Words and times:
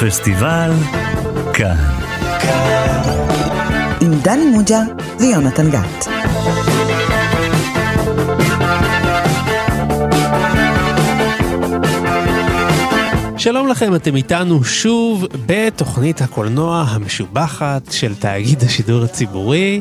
פסטיבל 0.00 0.72
כאן. 1.54 1.76
עם 4.00 4.12
דני 4.22 4.46
מוג'ה 4.46 4.80
ויונתן 5.18 5.70
גת. 5.70 6.08
שלום 13.36 13.68
לכם, 13.68 13.94
אתם 13.94 14.16
איתנו 14.16 14.64
שוב 14.64 15.26
בתוכנית 15.46 16.22
הקולנוע 16.22 16.84
המשובחת 16.88 17.92
של 17.92 18.14
תאגיד 18.14 18.62
השידור 18.62 19.04
הציבורי. 19.04 19.80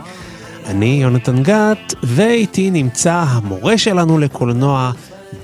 אני 0.65 0.99
יונתן 1.01 1.43
גת, 1.43 1.93
ואיתי 2.03 2.71
נמצא 2.71 3.23
המורה 3.27 3.77
שלנו 3.77 4.17
לקולנוע, 4.17 4.91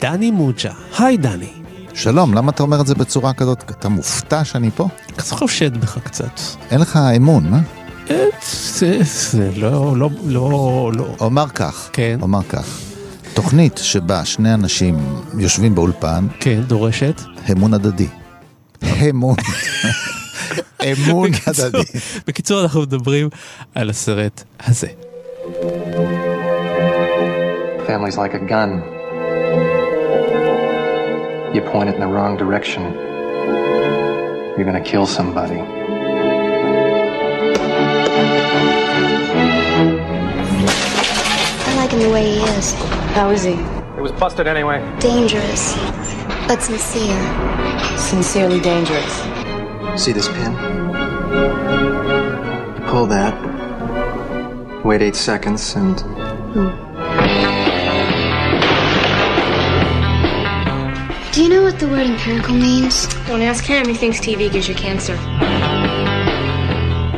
דני 0.01 0.31
מוג'ה. 0.31 0.71
היי 0.99 1.17
דני. 1.17 1.64
שלום, 1.95 2.33
למה 2.33 2.51
אתה 2.51 2.63
אומר 2.63 2.81
את 2.81 2.87
זה 2.87 2.95
בצורה 2.95 3.33
כזאת? 3.33 3.63
אתה 3.71 3.89
מופתע 3.89 4.43
שאני 4.43 4.71
פה? 4.71 4.87
קצת 5.15 5.35
חושד 5.35 5.77
בך 5.77 5.97
קצת. 6.03 6.39
אין 6.71 6.81
לך 6.81 6.99
אמון, 7.17 7.53
אה? 7.53 7.59
זה, 8.73 8.99
זה 9.03 9.51
לא, 9.55 9.97
לא, 9.97 10.09
לא, 10.25 10.91
לא. 10.93 11.15
אומר 11.19 11.47
כך, 11.49 11.89
כן. 11.93 12.19
אומר 12.21 12.43
כך. 12.49 12.79
תוכנית 13.33 13.79
שבה 13.83 14.25
שני 14.25 14.53
אנשים 14.53 14.97
יושבים 15.39 15.75
באולפן, 15.75 16.27
כן, 16.39 16.61
דורשת. 16.67 17.21
אמון 17.51 17.73
הדדי. 17.73 18.07
אמון. 19.09 19.35
אמון 20.91 21.29
הדדי. 21.47 21.83
בקיצור, 22.27 22.61
אנחנו 22.61 22.81
מדברים 22.81 23.29
על 23.75 23.89
הסרט 23.89 24.43
הזה. 24.67 24.87
Family's 27.87 28.17
like 28.17 28.33
a 28.33 28.49
gun. 28.49 28.94
You 31.55 31.61
point 31.61 31.87
it 31.87 31.95
in 31.95 32.01
the 32.01 32.07
wrong 32.07 32.35
direction, 32.35 32.83
you're 34.57 34.65
gonna 34.65 34.83
kill 34.83 35.05
somebody. 35.05 35.61
I 41.61 41.75
like 41.77 41.91
him 41.91 41.99
the 42.01 42.09
way 42.09 42.25
he 42.25 42.41
is. 42.41 42.73
How 43.13 43.29
is 43.29 43.43
he? 43.43 43.53
It 43.53 44.01
was 44.01 44.11
busted 44.11 44.47
anyway. 44.47 44.81
Dangerous, 44.99 45.77
but 46.45 46.61
sincere. 46.61 47.17
Sincerely 47.97 48.59
dangerous. 48.59 49.13
See 49.95 50.11
this 50.11 50.27
pin? 50.27 50.53
Pull 52.87 53.05
that. 53.05 53.33
Wait 54.83 55.01
eight 55.01 55.15
seconds 55.15 55.73
and. 55.77 56.01
Hmm. 56.01 56.84
Do 61.35 61.43
you 61.43 61.49
know 61.49 61.63
what 61.63 61.81
the 61.81 61.87
word 61.89 62.07
empirical 62.07 62.53
means? 62.53 63.07
Don't 63.27 63.41
ask 63.41 63.65
him. 63.65 63.89
He 63.89 63.93
thinks 63.93 64.21
TV 64.21 64.49
gives 64.49 64.69
you 64.69 64.73
cancer. 64.73 65.15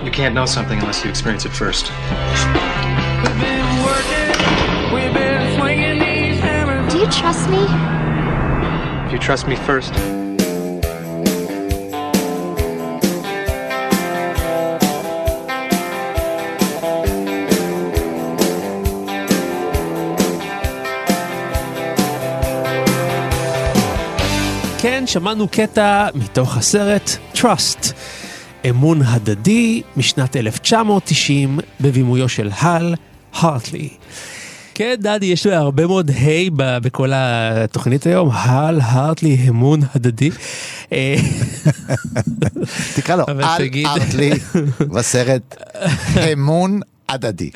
You 0.04 0.10
can't 0.10 0.34
know 0.34 0.48
something 0.48 0.80
unless 0.80 1.04
you 1.04 1.10
experience 1.12 1.46
it 1.46 1.52
first. 1.52 1.92
Do 6.90 6.98
you 6.98 7.12
trust 7.12 7.48
me? 7.52 7.64
If 9.06 9.12
you 9.12 9.20
trust 9.20 9.48
me 9.48 9.56
first. 9.56 9.94
שמענו 25.08 25.48
קטע 25.48 26.08
מתוך 26.16 26.58
הסרט 26.58 27.10
Trust, 27.36 27.92
אמון 28.70 29.02
הדדי 29.02 29.82
משנת 29.98 30.36
1990 30.36 31.60
בבימויו 31.82 32.30
של 32.30 32.50
הל 32.60 32.96
הרטלי. 33.34 33.90
כן, 34.74 34.96
דדי, 35.00 35.26
יש 35.26 35.46
לו 35.48 35.54
הרבה 35.54 35.88
מאוד 35.88 36.12
היי 36.16 36.50
בכל 36.56 37.12
התוכנית 37.16 38.06
היום, 38.06 38.30
הל 38.34 38.80
הרטלי, 38.84 39.38
אמון 39.50 39.80
הדדי. 39.96 40.30
אה, 40.92 41.16
תקרא 42.96 43.16
לו, 43.16 43.26
תגיד- 43.58 43.86
ארטלי 43.88 44.32
בסרט 44.80 45.56
אמון 46.34 46.80
הדדי. 47.10 47.50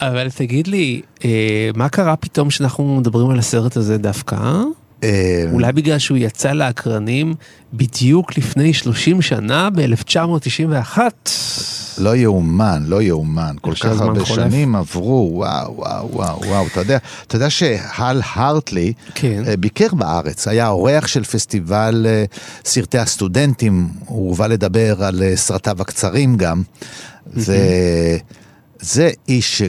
אבל 0.00 0.30
תגיד 0.30 0.66
לי, 0.66 1.00
אה, 1.24 1.30
מה 1.76 1.88
קרה 1.88 2.16
פתאום 2.16 2.50
שאנחנו 2.50 2.96
מדברים 2.96 3.30
על 3.30 3.38
הסרט 3.38 3.76
הזה 3.76 3.98
דווקא? 3.98 4.36
אה? 5.02 5.44
אולי 5.52 5.72
בגלל 5.72 5.98
שהוא 5.98 6.18
יצא 6.18 6.52
לאקרנים 6.52 7.34
בדיוק 7.74 8.38
לפני 8.38 8.74
30 8.74 9.22
שנה, 9.22 9.68
ב-1991. 9.70 10.98
לא 11.98 12.16
יאומן, 12.16 12.82
לא 12.86 13.02
יאומן. 13.02 13.56
כל 13.60 13.74
כך 13.74 14.00
הרבה 14.00 14.24
חולף. 14.24 14.50
שנים 14.50 14.76
עברו, 14.76 15.30
וואו, 15.34 15.76
וואו, 15.76 16.12
וואו, 16.12 16.40
וואו. 16.46 16.66
אתה 16.66 16.80
יודע, 16.80 16.98
אתה 17.26 17.36
יודע 17.36 17.50
שהל 17.50 18.20
הרטלי 18.34 18.92
כן. 19.14 19.42
אה, 19.46 19.56
ביקר 19.56 19.94
בארץ, 19.94 20.48
היה 20.48 20.68
אורח 20.68 21.06
של 21.06 21.24
פסטיבל 21.24 22.06
אה, 22.08 22.24
סרטי 22.64 22.98
הסטודנטים, 22.98 23.88
הוא 24.06 24.28
הובא 24.28 24.46
לדבר 24.46 25.04
על 25.04 25.22
סרטיו 25.34 25.76
הקצרים 25.80 26.36
גם, 26.36 26.62
וזה 27.26 29.10
איש 29.28 29.62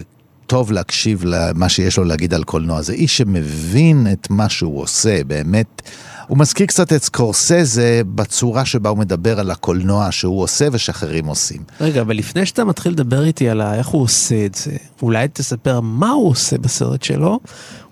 שטוב 0.46 0.72
להקשיב 0.72 1.24
למה 1.26 1.70
שיש 1.70 1.98
לו 1.98 2.04
להגיד 2.04 2.34
על 2.34 2.44
קולנוע, 2.44 2.82
זה 2.82 2.94
איש 2.94 3.18
שמבין 3.18 4.08
את 4.12 4.28
מה 4.30 4.50
שהוא 4.50 4.82
עושה, 4.82 5.24
באמת. 5.24 5.82
הוא 6.28 6.38
מזכיר 6.38 6.66
קצת 6.66 6.94
את 6.94 7.04
סקורסזה 7.04 8.02
בצורה 8.16 8.66
שבה 8.66 8.90
הוא 8.90 8.98
מדבר 8.98 9.40
על 9.40 9.52
הקולנוע 9.52 10.12
שהוא 10.12 10.42
עושה 10.42 10.68
ושאחרים 10.72 11.26
עושים. 11.26 11.64
רגע, 11.82 12.02
אבל 12.02 12.18
לפני 12.18 12.46
שאתה 12.46 12.64
מתחיל 12.64 12.92
לדבר 12.92 13.24
איתי 13.24 13.50
על 13.50 13.62
איך 13.62 13.88
הוא 13.88 14.02
עושה 14.02 14.46
את 14.46 14.56
זה, 14.56 14.72
אולי 15.02 15.28
תספר 15.34 15.80
מה 15.80 16.10
הוא 16.10 16.30
עושה 16.30 16.58
בסרט 16.58 17.04
שלו, 17.04 17.40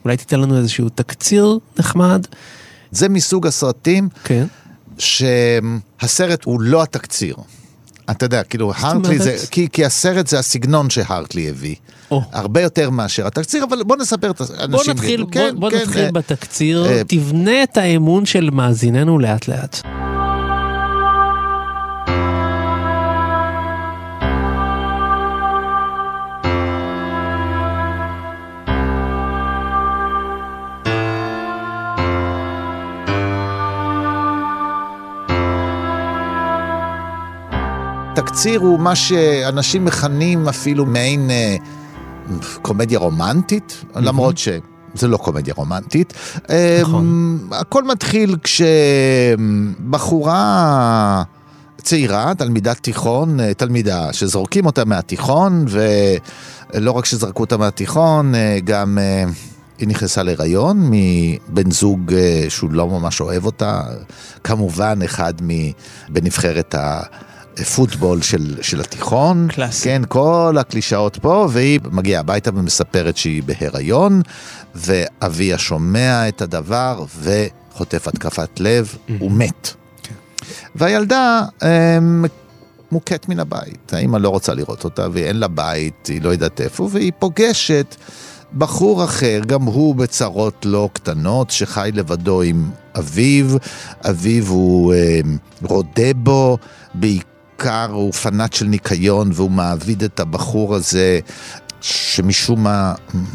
אולי 0.05 0.17
תיתן 0.17 0.39
לנו 0.39 0.57
איזשהו 0.57 0.89
תקציר 0.89 1.57
נחמד. 1.79 2.27
זה 2.91 3.09
מסוג 3.09 3.47
הסרטים 3.47 4.09
כן. 4.23 4.45
שהסרט 4.97 6.43
הוא 6.43 6.61
לא 6.61 6.83
התקציר. 6.83 7.35
אתה 8.11 8.25
יודע, 8.25 8.43
כאילו, 8.43 8.73
הרטלי 8.75 9.19
זה? 9.19 9.37
כי, 9.51 9.67
כי 9.71 9.85
הסרט 9.85 10.27
זה 10.27 10.39
הסגנון 10.39 10.89
שהרטלי 10.89 11.49
הביא. 11.49 11.75
או. 12.11 12.21
הרבה 12.31 12.61
יותר 12.61 12.89
מאשר 12.89 13.27
התקציר, 13.27 13.63
אבל 13.63 13.83
בוא 13.83 13.97
נספר 13.97 14.31
את 14.31 14.41
האנשים. 14.41 14.71
בוא 14.71 14.83
נתחיל, 14.87 15.13
ידעו. 15.13 15.25
בוא, 15.25 15.33
כן, 15.33 15.59
בוא 15.59 15.69
כן, 15.69 15.77
נתחיל 15.77 16.05
אה, 16.05 16.11
בתקציר, 16.11 16.85
אה, 16.85 17.01
תבנה 17.07 17.63
את 17.63 17.77
האמון 17.77 18.25
של 18.25 18.49
מאזיננו 18.49 19.19
לאט 19.19 19.47
לאט. 19.47 19.81
תקציר 38.15 38.59
הוא 38.59 38.79
מה 38.79 38.95
שאנשים 38.95 39.85
מכנים 39.85 40.47
אפילו 40.47 40.85
מעין 40.85 41.31
אה, 41.31 41.55
קומדיה 42.61 42.99
רומנטית, 42.99 43.83
למרות 43.95 44.37
שזה 44.37 45.07
לא 45.07 45.17
קומדיה 45.17 45.53
רומנטית. 45.57 46.13
אה, 46.49 46.79
נכון. 46.81 47.39
הכל 47.51 47.83
מתחיל 47.83 48.35
כשבחורה 49.83 51.23
צעירה, 51.81 52.33
תלמידת 52.37 52.77
תיכון, 52.77 53.39
אה, 53.39 53.53
תלמידה 53.53 54.13
שזורקים 54.13 54.65
אותה 54.65 54.85
מהתיכון, 54.85 55.65
ולא 56.73 56.91
רק 56.91 57.05
שזרקו 57.05 57.43
אותה 57.43 57.57
מהתיכון, 57.57 58.35
אה, 58.35 58.57
גם... 58.63 58.97
היא 59.77 59.87
נכנסה 59.87 60.23
להיריון 60.23 60.89
מבן 60.91 61.71
זוג 61.71 62.13
שהוא 62.49 62.71
לא 62.71 62.87
ממש 62.87 63.21
אוהב 63.21 63.45
אותה, 63.45 63.81
כמובן 64.43 64.99
אחד 65.05 65.33
מ- 65.41 65.71
בנבחרת 66.09 66.75
הפוטבול 67.57 68.21
של, 68.21 68.57
של 68.61 68.79
התיכון. 68.81 69.47
קלאסי. 69.51 69.83
כן, 69.83 70.01
כל 70.07 70.55
הקלישאות 70.59 71.17
פה, 71.21 71.47
והיא 71.51 71.79
מגיעה 71.91 72.19
הביתה 72.19 72.49
ומספרת 72.53 73.17
שהיא 73.17 73.43
בהיריון, 73.43 74.21
ואביה 74.75 75.57
שומע 75.57 76.27
את 76.27 76.41
הדבר 76.41 77.05
וחוטף 77.19 78.07
התקפת 78.07 78.59
לב, 78.59 78.95
הוא 79.19 79.31
מת. 79.31 79.73
והילדה 80.75 81.41
אמ, 81.63 82.25
מוקאת 82.91 83.29
מן 83.29 83.39
הבית, 83.39 83.93
האמא 83.93 84.17
לא 84.17 84.29
רוצה 84.29 84.53
לראות 84.53 84.83
אותה 84.83 85.07
ואין 85.11 85.39
לה 85.39 85.47
בית, 85.47 86.07
היא 86.07 86.21
לא 86.21 86.29
יודעת 86.29 86.61
איפה, 86.61 86.89
והיא 86.91 87.11
פוגשת 87.19 87.95
בחור 88.57 89.03
אחר, 89.03 89.41
גם 89.47 89.61
הוא 89.61 89.95
בצרות 89.95 90.65
לא 90.65 90.89
קטנות, 90.93 91.51
שחי 91.51 91.89
לבדו 91.93 92.41
עם 92.41 92.69
אביו, 92.99 93.45
אביו 94.09 94.47
הוא 94.47 94.93
אמ, 94.93 95.37
רודה 95.61 96.13
בו, 96.15 96.57
בעיקר 96.93 97.30
הוא 97.91 98.13
פנאט 98.13 98.53
של 98.53 98.65
ניקיון 98.65 99.31
והוא 99.33 99.51
מעביד 99.51 100.03
את 100.03 100.19
הבחור 100.19 100.75
הזה, 100.75 101.19
שמשום 101.81 102.63
מה 102.63 102.93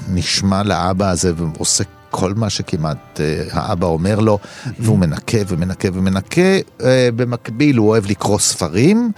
נשמע 0.08 0.62
לאבא 0.62 1.10
הזה 1.10 1.32
ועושה 1.36 1.84
כל 2.10 2.34
מה 2.34 2.50
שכמעט 2.50 3.20
אה, 3.20 3.42
האבא 3.50 3.86
אומר 3.86 4.20
לו, 4.20 4.38
והוא 4.78 4.98
מנקה 4.98 5.38
ומנקה 5.48 5.88
ומנקה. 5.92 6.40
אה, 6.84 7.08
במקביל 7.16 7.76
הוא 7.76 7.88
אוהב 7.88 8.06
לקרוא 8.06 8.38
ספרים, 8.38 9.12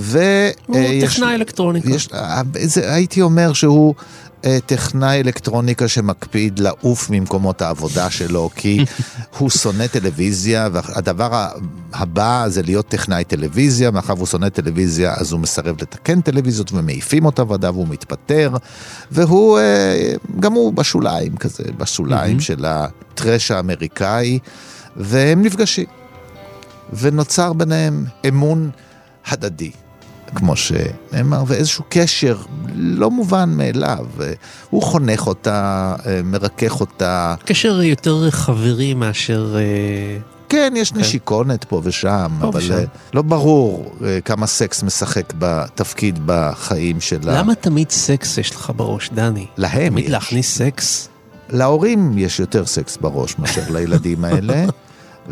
ו... 0.00 0.18
הוא 0.66 0.76
אה, 0.76 0.80
יש- 0.82 1.14
טכנאי 1.14 1.34
אלקטרוניקה. 1.34 1.90
יש, 1.90 2.08
אה, 2.14 2.42
זה, 2.62 2.94
הייתי 2.94 3.22
אומר 3.22 3.52
שהוא 3.52 3.94
אה, 4.44 4.58
טכנאי 4.66 5.20
אלקטרוניקה 5.20 5.88
שמקפיד 5.88 6.58
לעוף 6.58 7.10
ממקומות 7.10 7.62
העבודה 7.62 8.10
שלו, 8.10 8.50
כי 8.56 8.84
הוא 9.38 9.50
שונא 9.50 9.86
טלוויזיה, 9.86 10.68
והדבר 10.72 11.48
הבא 11.92 12.44
זה 12.48 12.62
להיות 12.62 12.88
טכנאי 12.88 13.24
טלוויזיה, 13.24 13.90
מאחר 13.90 14.14
והוא 14.14 14.26
שונא 14.26 14.48
טלוויזיה 14.48 15.14
אז 15.14 15.32
הוא 15.32 15.40
מסרב 15.40 15.76
לתקן 15.82 16.20
טלוויזיות 16.20 16.72
ומעיפים 16.72 17.24
אותה 17.24 17.42
ועדה 17.48 17.70
והוא 17.70 17.88
מתפטר, 17.88 18.56
והוא, 19.10 19.58
גם 20.40 20.52
הוא 20.52 20.72
בשוליים 20.72 21.36
כזה, 21.36 21.64
בשוליים 21.76 22.40
של 22.40 22.64
הטרש 22.64 23.50
האמריקאי, 23.50 24.38
והם 24.96 25.42
נפגשים. 25.42 25.86
ונוצר 26.92 27.52
ביניהם 27.52 28.04
אמון 28.28 28.70
הדדי, 29.26 29.70
כמו 30.34 30.56
שנאמר, 30.56 31.44
ואיזשהו 31.46 31.84
קשר 31.88 32.36
לא 32.74 33.10
מובן 33.10 33.50
מאליו. 33.56 34.06
הוא 34.70 34.82
חונך 34.82 35.26
אותה, 35.26 35.94
אה, 36.06 36.20
מרכך 36.24 36.80
אותה. 36.80 37.34
קשר 37.44 37.82
יותר 37.82 38.30
חברי 38.30 38.94
מאשר... 38.94 39.56
אה, 39.56 40.18
כן, 40.48 40.74
יש 40.76 40.92
נשיקונת 40.94 41.64
פה 41.64 41.80
ושם, 41.84 42.28
פה 42.40 42.48
אבל 42.48 42.58
ושם. 42.58 42.74
אה, 42.74 42.84
לא 43.14 43.22
ברור 43.22 43.94
כמה 44.24 44.46
סקס 44.46 44.82
משחק 44.82 45.32
בתפקיד 45.38 46.18
בחיים 46.26 47.00
שלה. 47.00 47.38
למה 47.38 47.54
תמיד 47.54 47.90
סקס 47.90 48.38
יש 48.38 48.50
לך 48.50 48.72
בראש, 48.76 49.10
דני? 49.14 49.46
להם 49.56 49.92
תמיד 49.92 50.04
יש. 50.04 50.10
להכניס 50.10 50.58
סקס? 50.58 51.08
להורים 51.50 52.18
יש 52.18 52.40
יותר 52.40 52.66
סקס 52.66 52.96
בראש 52.96 53.38
מאשר 53.38 53.62
לילדים 53.70 54.24
האלה, 54.24 54.64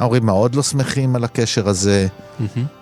וההורים 0.00 0.26
מאוד 0.26 0.54
לא 0.54 0.62
שמחים 0.62 1.16
על 1.16 1.24
הקשר 1.24 1.68
הזה, 1.68 2.06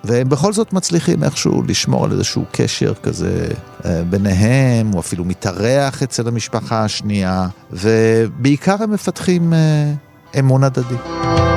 והם 0.05 0.29
בכל 0.29 0.53
זאת 0.53 0.73
מצליחים 0.73 1.25
איכשהו 1.25 1.63
לשמור 1.63 2.05
על 2.05 2.13
איזשהו 2.13 2.45
קשר 2.53 2.95
כזה 2.95 3.49
אה, 3.85 4.03
ביניהם, 4.11 4.87
הוא 4.93 5.01
אפילו 5.01 5.25
מתארח 5.25 6.03
אצל 6.03 6.29
המשפחה 6.29 6.85
השנייה, 6.85 7.49
ובעיקר 7.73 8.77
הם 8.81 8.91
מפתחים 8.91 9.53
אה, 9.53 9.93
אמון 10.39 10.65
הדדי. 10.65 11.48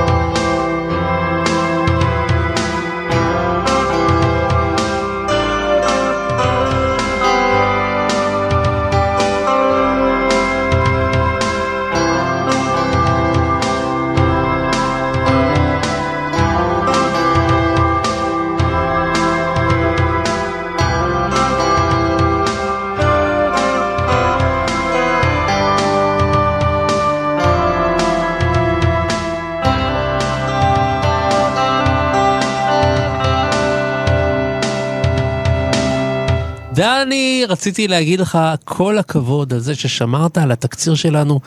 דני, 37.11 37.43
רציתי 37.49 37.87
להגיד 37.87 38.19
לך 38.19 38.39
כל 38.65 38.97
הכבוד 38.97 39.53
על 39.53 39.59
זה 39.59 39.75
ששמרת 39.75 40.37
על 40.37 40.51
התקציר 40.51 40.95
שלנו 40.95 41.39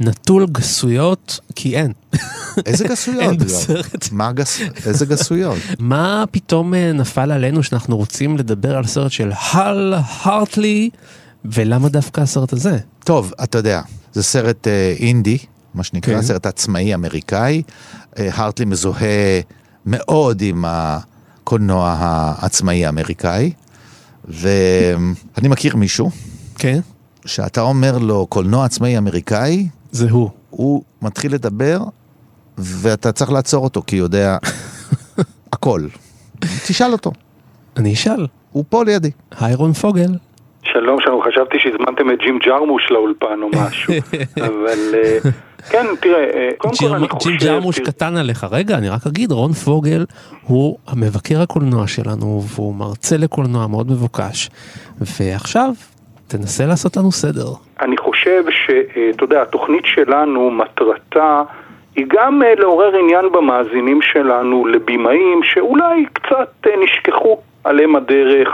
נטול 0.00 0.46
גסויות, 0.52 1.40
כי 1.54 1.76
אין. 1.76 1.92
איזה 2.66 2.88
גסויות? 2.88 3.22
אין? 3.22 3.36
בסרט. 3.36 4.08
מה 4.12 4.32
גס... 4.32 4.60
איזה 4.86 5.06
גסויות? 5.06 5.58
מה 5.78 6.24
פתאום 6.30 6.74
אה, 6.74 6.92
נפל 6.92 7.32
עלינו 7.32 7.62
שאנחנו 7.62 7.96
רוצים 7.96 8.36
לדבר 8.36 8.76
על 8.76 8.86
סרט 8.86 9.10
של 9.10 9.32
הל 9.52 9.94
הרטלי, 10.24 10.90
ולמה 11.44 11.88
דווקא 11.88 12.20
הסרט 12.20 12.52
הזה? 12.52 12.78
טוב, 13.04 13.32
אתה 13.42 13.58
יודע, 13.58 13.82
זה 14.12 14.22
סרט 14.22 14.68
אה, 14.68 14.94
אינדי, 14.98 15.38
מה 15.74 15.82
שנקרא, 15.82 16.14
כן. 16.14 16.22
סרט 16.22 16.46
עצמאי 16.46 16.94
אמריקאי. 16.94 17.62
אה, 18.18 18.28
הרטלי 18.32 18.64
מזוהה 18.64 19.40
מאוד 19.86 20.42
עם 20.42 20.64
הקולנוע 20.68 21.96
העצמאי 21.98 22.86
האמריקאי, 22.86 23.52
ואני 24.28 25.48
מכיר 25.48 25.76
מישהו 25.76 26.10
כן? 26.58 26.78
שאתה 27.26 27.60
אומר 27.60 27.98
לו 27.98 28.26
קולנוע 28.26 28.64
עצמאי 28.64 28.98
אמריקאי, 28.98 29.68
זה 29.90 30.10
הוא. 30.10 30.30
הוא 30.50 30.82
מתחיל 31.02 31.34
לדבר, 31.34 31.78
ואתה 32.58 33.12
צריך 33.12 33.32
לעצור 33.32 33.64
אותו, 33.64 33.82
כי 33.86 33.98
הוא 33.98 34.04
יודע 34.04 34.36
הכל. 35.52 35.80
תשאל 36.40 36.92
אותו, 36.92 37.12
אני 37.76 37.92
אשאל. 37.92 38.26
הוא 38.52 38.64
פה 38.68 38.84
לידי. 38.84 39.10
היי 39.40 39.54
רון 39.54 39.72
פוגל. 39.72 40.10
שלום, 40.62 41.00
שלום, 41.00 41.22
חשבתי 41.28 41.56
שהזמנתם 41.58 42.10
את 42.10 42.18
ג'ים 42.18 42.38
ג'רמוש 42.46 42.82
לאולפן 42.90 43.42
או 43.42 43.48
משהו, 43.54 43.94
אבל 44.48 44.94
אה, 44.94 45.18
כן, 45.70 45.86
תראה, 46.00 46.24
אה, 46.24 46.48
קודם 46.58 46.74
כל 46.80 46.94
אני 46.94 47.08
חושב... 47.08 47.30
ג'ים 47.30 47.38
ג'רמוש 47.38 47.78
קטן 47.78 48.16
עליך. 48.16 48.46
רגע, 48.50 48.78
אני 48.78 48.88
רק 48.88 49.06
אגיד, 49.06 49.32
רון 49.32 49.52
פוגל 49.52 50.04
הוא 50.42 50.78
המבקר 50.88 51.42
הקולנוע 51.42 51.86
שלנו, 51.86 52.42
והוא 52.54 52.74
מרצה 52.74 53.16
לקולנוע 53.16 53.66
מאוד 53.66 53.90
מבוקש. 53.90 54.50
ועכשיו, 55.00 55.70
תנסה 56.28 56.66
לעשות 56.66 56.96
לנו 56.96 57.12
סדר. 57.12 57.46
אני 57.80 57.96
חושב 57.96 58.44
שאתה 58.50 59.24
יודע, 59.24 59.42
התוכנית 59.42 59.84
שלנו, 59.84 60.50
מטרתה 60.50 61.42
היא 61.96 62.06
גם 62.08 62.42
אה, 62.42 62.54
לעורר 62.54 62.96
עניין 62.96 63.32
במאזינים 63.32 64.02
שלנו 64.02 64.66
לבימאים 64.66 65.40
שאולי 65.42 66.04
קצת 66.12 66.66
אה, 66.66 66.70
נשכחו 66.84 67.38
עליהם 67.64 67.96
הדרך. 67.96 68.48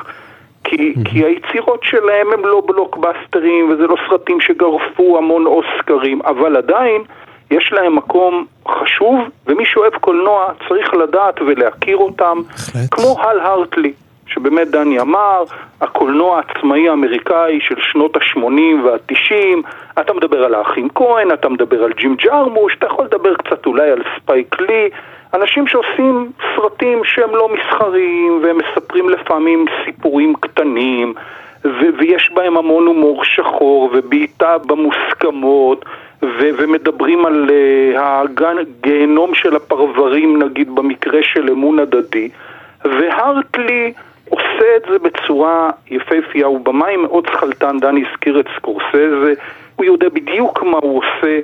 כי, 0.64 0.94
כי 1.04 1.24
היצירות 1.24 1.80
שלהם 1.82 2.32
הם 2.32 2.44
לא 2.44 2.62
בלוקבאסטרים 2.66 3.70
וזה 3.70 3.86
לא 3.86 3.96
סרטים 4.08 4.40
שגרפו 4.40 5.18
המון 5.18 5.46
אוסקרים, 5.46 6.20
אבל 6.22 6.56
עדיין 6.56 7.02
יש 7.50 7.72
להם 7.72 7.96
מקום 7.96 8.46
חשוב, 8.68 9.18
ומי 9.46 9.64
שאוהב 9.64 9.94
קולנוע 9.94 10.52
צריך 10.68 10.94
לדעת 10.94 11.40
ולהכיר 11.40 11.96
אותם. 11.96 12.38
כמו 12.90 13.16
הל 13.20 13.40
הרטלי, 13.40 13.92
שבאמת 14.26 14.70
דני 14.70 15.00
אמר, 15.00 15.44
הקולנוע 15.80 16.36
העצמאי 16.36 16.88
האמריקאי 16.88 17.58
של 17.60 17.74
שנות 17.92 18.16
ה-80 18.16 18.84
וה-90, 18.84 19.70
אתה 20.00 20.12
מדבר 20.12 20.44
על 20.44 20.54
האחים 20.54 20.88
כהן, 20.94 21.32
אתה 21.32 21.48
מדבר 21.48 21.84
על 21.84 21.92
ג'ים 21.92 22.16
ג'רמוש, 22.16 22.74
אתה 22.78 22.86
יכול 22.86 23.04
לדבר 23.04 23.34
קצת 23.34 23.66
אולי 23.66 23.90
על 23.90 24.02
ספייק 24.16 24.60
לי, 24.60 24.90
אנשים 25.34 25.66
שעושים 25.66 26.30
סרטים 26.56 27.04
שהם 27.04 27.30
לא 27.30 27.48
מסחריים, 27.48 28.40
והם 28.42 28.58
מספרים 28.58 29.08
לפעמים 29.08 29.64
סיפורים 29.84 30.34
קטנים, 30.40 31.14
ו- 31.64 31.90
ויש 31.98 32.30
בהם 32.34 32.56
המון 32.56 32.86
הומור 32.86 33.24
שחור, 33.24 33.90
ובעיטה 33.92 34.58
במוסכמות, 34.58 35.84
ו- 36.22 36.50
ומדברים 36.56 37.26
על 37.26 37.50
uh, 37.96 38.42
הגיהנום 38.60 39.34
של 39.34 39.56
הפרברים, 39.56 40.42
נגיד 40.42 40.74
במקרה 40.74 41.22
של 41.22 41.50
אמון 41.50 41.78
הדדי, 41.78 42.28
והרטלי 42.84 43.92
עושה 44.28 44.76
את 44.76 44.82
זה 44.90 44.98
בצורה 44.98 45.70
יפהפייה, 45.90 46.46
הוא 46.46 46.60
במאי 46.60 46.96
מאוד 46.96 47.26
שכלתן, 47.26 47.78
דני 47.80 48.04
הזכיר 48.10 48.40
את 48.40 48.46
סקורסזה, 48.56 49.34
הוא 49.76 49.84
יודע 49.84 50.08
בדיוק 50.08 50.62
מה 50.62 50.78
הוא 50.82 50.98
עושה, 50.98 51.40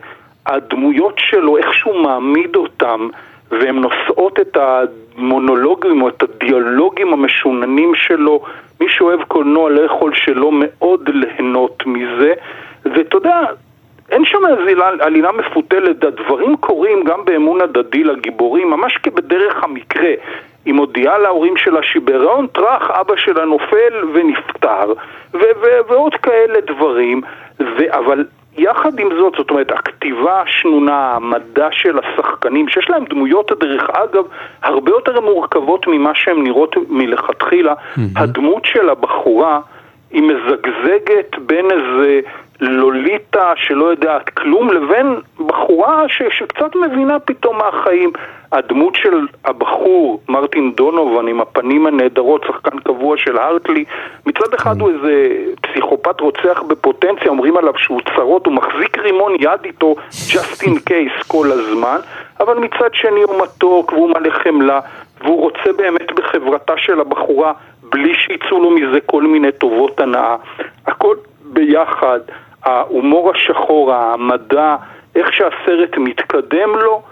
הדמויות 0.46 1.14
שלו, 1.18 1.56
איך 1.56 1.74
שהוא 1.74 2.02
מעמיד 2.02 2.56
אותם, 2.56 3.08
והן 3.50 3.76
נושאות 3.76 4.40
את 4.40 4.56
המונולוגים 4.56 6.02
או 6.02 6.08
את 6.08 6.22
הדיאלוגים 6.22 7.12
המשוננים 7.12 7.94
שלו. 7.94 8.42
מי 8.80 8.86
שאוהב 8.88 9.22
קולנוע 9.22 9.70
לא 9.70 9.80
יכול 9.80 10.14
שלא 10.14 10.50
מאוד 10.52 11.08
ליהנות 11.08 11.82
מזה, 11.86 12.32
ואתה 12.84 13.16
יודע, 13.16 13.40
אין 14.10 14.24
שם 14.24 14.38
איזו 14.46 14.82
עלילה, 15.00 15.32
מפותלת, 15.32 16.04
הדברים 16.04 16.56
קורים 16.56 17.04
גם 17.04 17.24
באמון 17.24 17.60
הדדי 17.60 18.04
לגיבורים, 18.04 18.70
ממש 18.70 18.96
כבדרך 18.96 19.64
המקרה. 19.64 20.10
היא 20.64 20.74
מודיעה 20.74 21.18
להורים 21.18 21.56
שלה 21.56 21.82
שהיא 21.82 22.02
בהיריון 22.02 22.46
טראח, 22.46 22.90
אבא 22.90 23.16
שלה 23.16 23.44
נופל 23.44 23.94
ונפטר, 24.12 24.92
ו- 25.34 25.38
ו- 25.62 25.80
ועוד 25.88 26.14
כאלה 26.14 26.60
דברים, 26.60 27.20
ו- 27.60 27.94
אבל 27.94 28.24
יחד 28.58 28.98
עם 28.98 29.08
זאת, 29.20 29.34
זאת 29.38 29.50
אומרת, 29.50 29.70
הכתיבה 29.70 30.42
השנונה, 30.42 31.12
המדע 31.14 31.68
של 31.72 31.98
השחקנים, 31.98 32.68
שיש 32.68 32.90
להם 32.90 33.04
דמויות, 33.04 33.52
דרך 33.60 33.90
אגב, 33.90 34.24
הרבה 34.62 34.90
יותר 34.90 35.20
מורכבות 35.20 35.86
ממה 35.86 36.14
שהן 36.14 36.42
נראות 36.42 36.76
מלכתחילה, 36.88 37.74
הדמות 38.16 38.64
של 38.64 38.90
הבחורה 38.90 39.60
היא 40.10 40.22
מזגזגת 40.22 41.38
בין 41.46 41.64
איזה 41.70 42.20
לוליטה 42.60 43.52
שלא 43.56 43.84
יודעת 43.84 44.28
כלום, 44.28 44.70
לבין 44.70 45.20
בחורה 45.46 46.08
ש, 46.08 46.22
שקצת 46.38 46.76
מבינה 46.76 47.18
פתאום 47.18 47.58
מהחיים. 47.58 48.12
הדמות 48.52 48.94
של 48.94 49.26
הבחור, 49.44 50.20
מרטין 50.28 50.72
דונובן, 50.72 51.28
עם 51.28 51.40
הפנים 51.40 51.86
הנהדרות, 51.86 52.44
שחקן 52.46 52.78
קבוע 52.78 53.16
של 53.16 53.38
הארטלי, 53.38 53.84
מצד 54.26 54.54
אחד 54.54 54.80
הוא 54.80 54.90
איזה 54.90 55.28
פסיכופת 55.60 56.20
רוצח 56.20 56.62
בפוטנציה, 56.68 57.28
אומרים 57.28 57.56
עליו 57.56 57.72
שהוא 57.76 58.00
צרות, 58.14 58.46
הוא 58.46 58.54
מחזיק 58.54 58.98
רימון 58.98 59.34
יד 59.40 59.64
איתו, 59.64 59.94
just 60.10 60.62
in 60.62 60.90
case 60.90 61.24
כל 61.26 61.52
הזמן, 61.52 61.98
אבל 62.40 62.58
מצד 62.58 62.94
שני 62.94 63.22
הוא 63.22 63.42
מתוק 63.42 63.92
והוא 63.92 64.08
מלא 64.08 64.30
חמלה, 64.30 64.80
והוא 65.20 65.40
רוצה 65.40 65.72
באמת 65.76 66.12
בחברתה 66.12 66.72
של 66.76 67.00
הבחורה, 67.00 67.52
בלי 67.82 68.14
שיצאו 68.14 68.62
לו 68.62 68.70
מזה 68.70 69.00
כל 69.06 69.22
מיני 69.22 69.52
טובות 69.52 70.00
הנאה. 70.00 70.36
הכל 70.86 71.16
ביחד, 71.44 72.20
ההומור 72.64 73.30
השחור, 73.30 73.94
המדע, 73.94 74.76
איך 75.16 75.32
שהסרט 75.32 75.96
מתקדם 75.96 76.70
לו, 76.74 77.02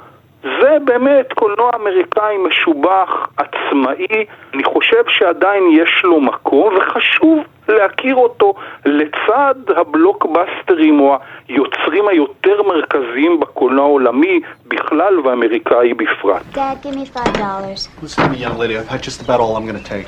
זה 0.43 0.77
באמת 0.85 1.33
קולנוע 1.33 1.71
אמריקאי 1.75 2.37
משובח, 2.37 3.29
עצמאי, 3.37 4.25
אני 4.55 4.65
חושב 4.65 5.03
שעדיין 5.09 5.65
יש 5.73 6.01
לו 6.05 6.21
מקום 6.21 6.75
וחשוב 6.77 7.39
להכיר 7.69 8.17
אותו 8.17 8.55
לצד 8.85 9.55
הבלוקבאסטרים 9.77 11.01
או 11.01 11.19
היוצרים 11.49 12.09
היותר 12.09 12.63
מרכזיים 12.63 13.41
בקולנוע 13.41 13.85
העולמי 13.85 14.41
בכלל 14.68 15.20
ואמריקאי 15.26 15.94
בפרט. 15.94 16.44
Dad, 16.54 16.82
give 16.84 16.96
me 16.96 17.06
five 17.06 17.34
dollars. 17.46 17.80
Listen 18.02 18.24
to 18.24 18.30
me, 18.30 18.38
young 18.38 18.58
lady. 18.58 18.74
I've 18.78 18.88
had 18.96 19.02
just 19.10 19.20
about 19.26 19.40
all 19.44 19.54
I'm 19.58 19.66
going 19.72 19.82
to 19.84 19.90
take. 19.98 20.08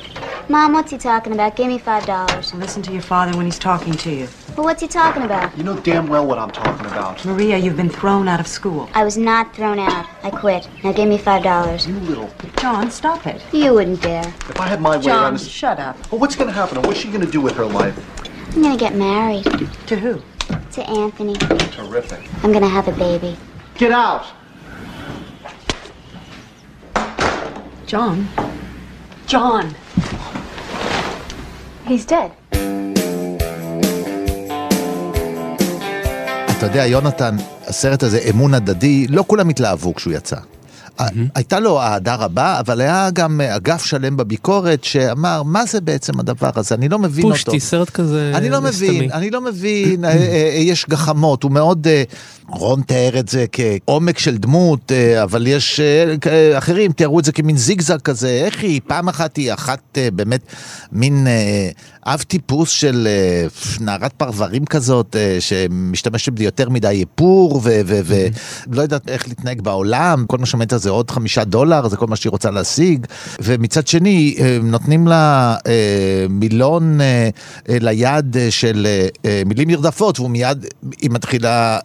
Mom, 0.54 0.68
what's 0.76 0.90
he 0.94 0.98
talking 0.98 1.32
about? 1.38 1.50
Give 1.56 1.68
me 1.74 1.78
five 1.90 2.04
dollars. 2.14 2.46
Listen 2.64 2.80
to 2.88 2.92
your 2.96 3.06
father 3.12 3.32
when 3.38 3.46
he's 3.50 3.58
talking 3.70 3.94
to 4.04 4.10
you. 4.18 4.26
But 4.56 4.62
what's 4.68 4.82
he 4.86 4.88
talking 5.02 5.24
about? 5.30 5.46
You 5.58 5.64
know 5.68 5.76
damn 5.90 6.06
well 6.12 6.24
what 6.30 6.38
I'm 6.42 6.50
talking 6.62 6.86
about. 6.92 7.14
Maria, 7.30 7.56
you've 7.64 7.78
been 7.82 7.94
thrown 8.00 8.26
out 8.32 8.40
of 8.44 8.48
school. 8.58 8.82
I 9.00 9.02
was 9.08 9.16
not 9.30 9.44
thrown 9.56 9.78
out. 9.92 10.06
I 10.28 10.30
quit. 10.42 10.62
Now 10.84 10.92
give 10.98 11.08
me 11.14 11.18
five 11.28 11.42
dollars. 11.52 11.80
You 11.90 11.96
little. 12.10 12.30
John, 12.62 12.84
stop 13.00 13.22
it. 13.32 13.38
You 13.62 13.70
wouldn't 13.76 14.00
dare. 14.08 14.28
If 14.52 14.58
I 14.64 14.66
had 14.72 14.80
my 14.88 14.96
way 14.96 15.02
John, 15.08 15.22
around 15.22 15.34
this. 15.38 15.48
shut 15.62 15.78
up. 15.88 15.96
Well, 16.10 16.20
what's 16.22 16.36
going 16.40 16.50
to 16.52 16.58
happen? 16.60 16.74
And 16.78 16.86
what's 16.86 17.00
she 17.00 17.08
going 17.14 17.26
to 17.28 17.32
do 17.38 17.40
with 17.46 17.54
her 17.62 17.66
life? 17.80 17.96
I'm 18.54 18.62
gonna 18.62 18.76
get 18.86 18.94
married 18.94 19.44
To 19.90 19.96
who? 20.04 20.14
to 20.76 20.82
Anthony. 21.02 21.34
Terrific. 21.78 22.20
I'm 22.42 22.52
gonna 22.56 22.68
have 22.78 22.86
a 22.94 22.96
baby. 23.08 23.32
Get 23.82 23.90
out! 24.06 24.24
John. 27.89 28.17
John. 29.27 29.65
He's 31.87 32.05
dead. 32.05 32.29
אתה 36.57 36.65
יודע, 36.65 36.85
יונתן, 36.85 37.35
הסרט 37.67 38.03
הזה, 38.03 38.19
אמון 38.29 38.53
הדדי, 38.53 39.07
לא 39.07 39.23
כולם 39.27 39.49
התלהבו 39.49 39.95
כשהוא 39.95 40.13
יצא. 40.13 40.37
הייתה 41.35 41.59
לו 41.59 41.81
אהדה 41.81 42.15
רבה, 42.15 42.59
אבל 42.59 42.81
היה 42.81 43.09
גם 43.13 43.41
אגף 43.41 43.85
שלם 43.85 44.17
בביקורת 44.17 44.83
שאמר, 44.83 45.43
מה 45.43 45.65
זה 45.65 45.81
בעצם 45.81 46.19
הדבר 46.19 46.49
הזה? 46.55 46.75
אני 46.75 46.89
לא 46.89 46.99
מבין 46.99 47.25
אותו. 47.25 47.35
פושטי, 47.35 47.59
סרט 47.59 47.89
כזה 47.89 48.31
אני 48.35 48.49
לא. 48.49 48.59
מבין, 48.61 49.11
אני 49.11 49.29
לא 49.29 49.41
מבין, 49.41 50.05
אה, 50.05 50.09
אה, 50.11 50.51
יש 50.55 50.85
גחמות, 50.89 51.43
הוא 51.43 51.51
מאוד, 51.51 51.87
אה, 51.87 52.03
רון 52.49 52.81
תיאר 52.81 53.19
את 53.19 53.29
זה 53.29 53.45
כעומק 53.51 54.17
של 54.17 54.37
דמות, 54.37 54.91
אה, 54.91 55.23
אבל 55.23 55.47
יש 55.47 55.79
אה, 55.79 56.57
אחרים 56.57 56.91
תיארו 56.91 57.19
את 57.19 57.25
זה 57.25 57.31
כמין 57.31 57.57
זיגזג 57.57 58.01
כזה, 58.01 58.29
איך 58.45 58.63
היא, 58.63 58.81
פעם 58.87 59.09
אחת 59.09 59.37
היא 59.37 59.53
אחת 59.53 59.79
אה, 59.97 60.07
באמת 60.13 60.41
מין 60.91 61.27
אה, 61.27 61.69
אב 62.05 62.21
טיפוס 62.21 62.69
של 62.69 63.07
אה, 63.07 63.47
נערת 63.85 64.13
פרברים 64.13 64.65
כזאת, 64.65 65.15
אה, 65.15 65.37
שמשתמשת 65.39 66.33
ביותר 66.33 66.69
מדי 66.69 66.87
איפור, 66.87 67.61
ולא 67.63 68.81
יודעת 68.81 69.09
איך 69.09 69.27
להתנהג 69.27 69.61
בעולם, 69.61 70.25
כל 70.27 70.37
מה 70.37 70.45
שעומד 70.45 70.73
על 70.73 70.79
זה 70.79 70.88
עוד 70.91 71.11
חמישה 71.11 71.43
דולר, 71.43 71.87
זה 71.87 71.97
כל 71.97 72.07
מה 72.07 72.15
שהיא 72.15 72.29
רוצה 72.31 72.51
להשיג, 72.51 73.05
ומצד 73.41 73.87
שני, 73.87 74.35
אה, 74.39 74.57
נותנים 74.63 75.07
לה 75.07 75.55
אה, 75.67 75.71
מילון 76.29 77.01
אה, 77.01 77.29
ליד 77.69 78.35
של 78.49 78.87
מילים 79.45 79.67
נרדפות, 79.69 80.19
והוא 80.19 80.29
מיד, 80.29 80.65
היא 81.01 81.09
מתחילה 81.13 81.79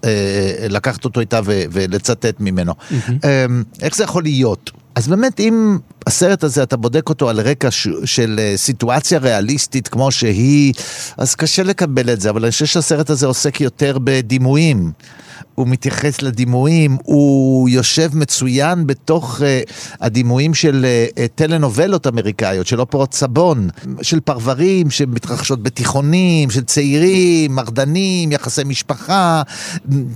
לקחת 0.69 1.05
אותו 1.05 1.21
איתה 1.21 1.41
ולצטט 1.45 2.37
ממנו. 2.41 2.73
אה, 3.25 3.47
איך 3.83 3.97
זה 3.97 4.05
יכול 4.05 4.23
להיות? 4.23 4.71
אז 4.95 5.09
באמת, 5.09 5.41
אם 5.41 5.79
הסרט 6.07 6.45
הזה, 6.45 6.63
אתה 6.63 6.77
בודק 6.77 7.09
אותו 7.09 7.29
על 7.29 7.41
רקע 7.41 7.71
ש- 7.71 7.89
של 8.05 8.41
סיטואציה 8.57 9.19
ריאליסטית 9.19 9.89
כמו 9.89 10.11
שהיא, 10.11 10.73
אז 11.17 11.35
קשה 11.35 11.63
לקבל 11.63 12.11
את 12.13 12.21
זה, 12.21 12.31
אבל 12.31 12.43
אני 12.43 12.51
חושב 12.51 12.67
שהסרט 12.67 13.11
הזה 13.11 13.27
עוסק 13.27 13.61
יותר 13.61 13.99
בדימויים. 14.05 14.93
הוא 15.55 15.69
מתייחס 15.69 16.23
לדימויים, 16.23 16.97
הוא 17.05 17.69
יושב 17.69 18.11
מצוין 18.15 18.87
בתוך 18.87 19.41
uh, 19.41 19.43
הדימויים 20.01 20.55
של 20.55 20.87
uh, 21.15 21.21
טלנובלות 21.35 22.07
אמריקאיות, 22.07 22.67
של 22.67 22.81
אופרות 22.81 23.15
סבון, 23.15 23.69
של 24.03 24.21
פרברים 24.21 24.91
שמתרחשות 24.91 25.63
בתיכונים, 25.63 26.51
של 26.51 26.65
צעירים, 26.65 27.55
מרדנים, 27.55 28.33
יחסי 28.33 28.65
משפחה, 28.65 29.43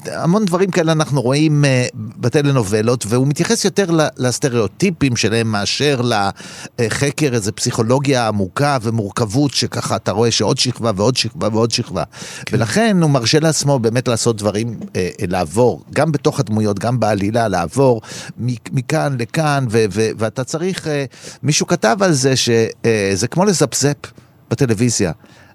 המון 0.06 0.44
דברים 0.44 0.70
כאלה 0.70 0.92
אנחנו 0.92 1.22
רואים 1.22 1.64
uh, 1.64 1.96
בטלנובלות, 1.96 3.04
והוא 3.08 3.26
מתייחס 3.26 3.64
יותר 3.64 3.98
לסטריאוטיפים 4.16 5.16
שלהם 5.16 5.52
מאשר 5.52 6.00
לחקר 6.78 7.34
איזה 7.34 7.52
פסיכולוגיה 7.52 8.28
עמוקה 8.28 8.78
ומורכבות, 8.82 9.54
שככה 9.54 9.96
אתה 9.96 10.12
רואה 10.12 10.30
שעוד 10.30 10.58
שכבה 10.58 10.90
ועוד 10.96 11.16
שכבה 11.16 11.48
ועוד 11.52 11.70
שכבה. 11.70 12.02
כן. 12.46 12.56
ולכן 12.56 12.96
הוא 13.02 13.10
מרשה 13.10 13.40
לעצמו 13.40 13.78
באמת 13.78 14.08
לעשות 14.08 14.36
דברים, 14.36 14.80
אה, 14.96 15.07
לעבור, 15.28 15.82
גם 15.94 16.12
בתוך 16.12 16.40
הדמויות, 16.40 16.78
גם 16.78 17.00
בעלילה, 17.00 17.48
לעבור 17.48 18.00
מכאן 18.72 19.16
לכאן, 19.18 19.66
ו- 19.70 19.84
ו- 19.92 20.10
ואתה 20.18 20.44
צריך, 20.44 20.86
אה, 20.86 21.04
מישהו 21.42 21.66
כתב 21.66 21.96
על 22.00 22.12
זה 22.12 22.36
שזה 22.36 23.28
כמו 23.28 23.44
לזפזפ 23.44 23.96
בטלוויזיה. 24.50 25.12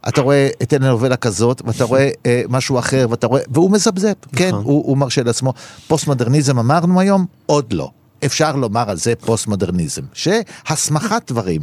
אתה 0.08 0.22
רואה 0.22 0.50
את 0.62 0.70
טלנובלה 0.70 1.16
כזאת, 1.16 1.62
ואתה 1.66 1.84
רואה 1.84 2.10
אה, 2.26 2.42
משהו 2.50 2.80
אחר, 2.80 3.08
ואתה 3.10 3.28
רואה, 3.28 3.42
והוא 3.48 3.72
מזפזפ, 3.72 4.16
כן, 4.36 4.52
הוא, 4.54 4.64
הוא 4.64 4.98
מרשה 4.98 5.24
לעצמו. 5.24 5.54
פוסט 5.88 6.08
מודרניזם 6.08 6.60
אמרנו 6.60 7.00
היום? 7.00 7.26
עוד 7.46 7.74
לא. 7.74 7.90
אפשר 8.26 8.56
לומר 8.56 8.90
על 8.90 8.98
זה 8.98 9.14
פוסט 9.16 9.48
מודרניזם, 9.48 10.02
שהסמכת 10.14 11.32
דברים, 11.32 11.62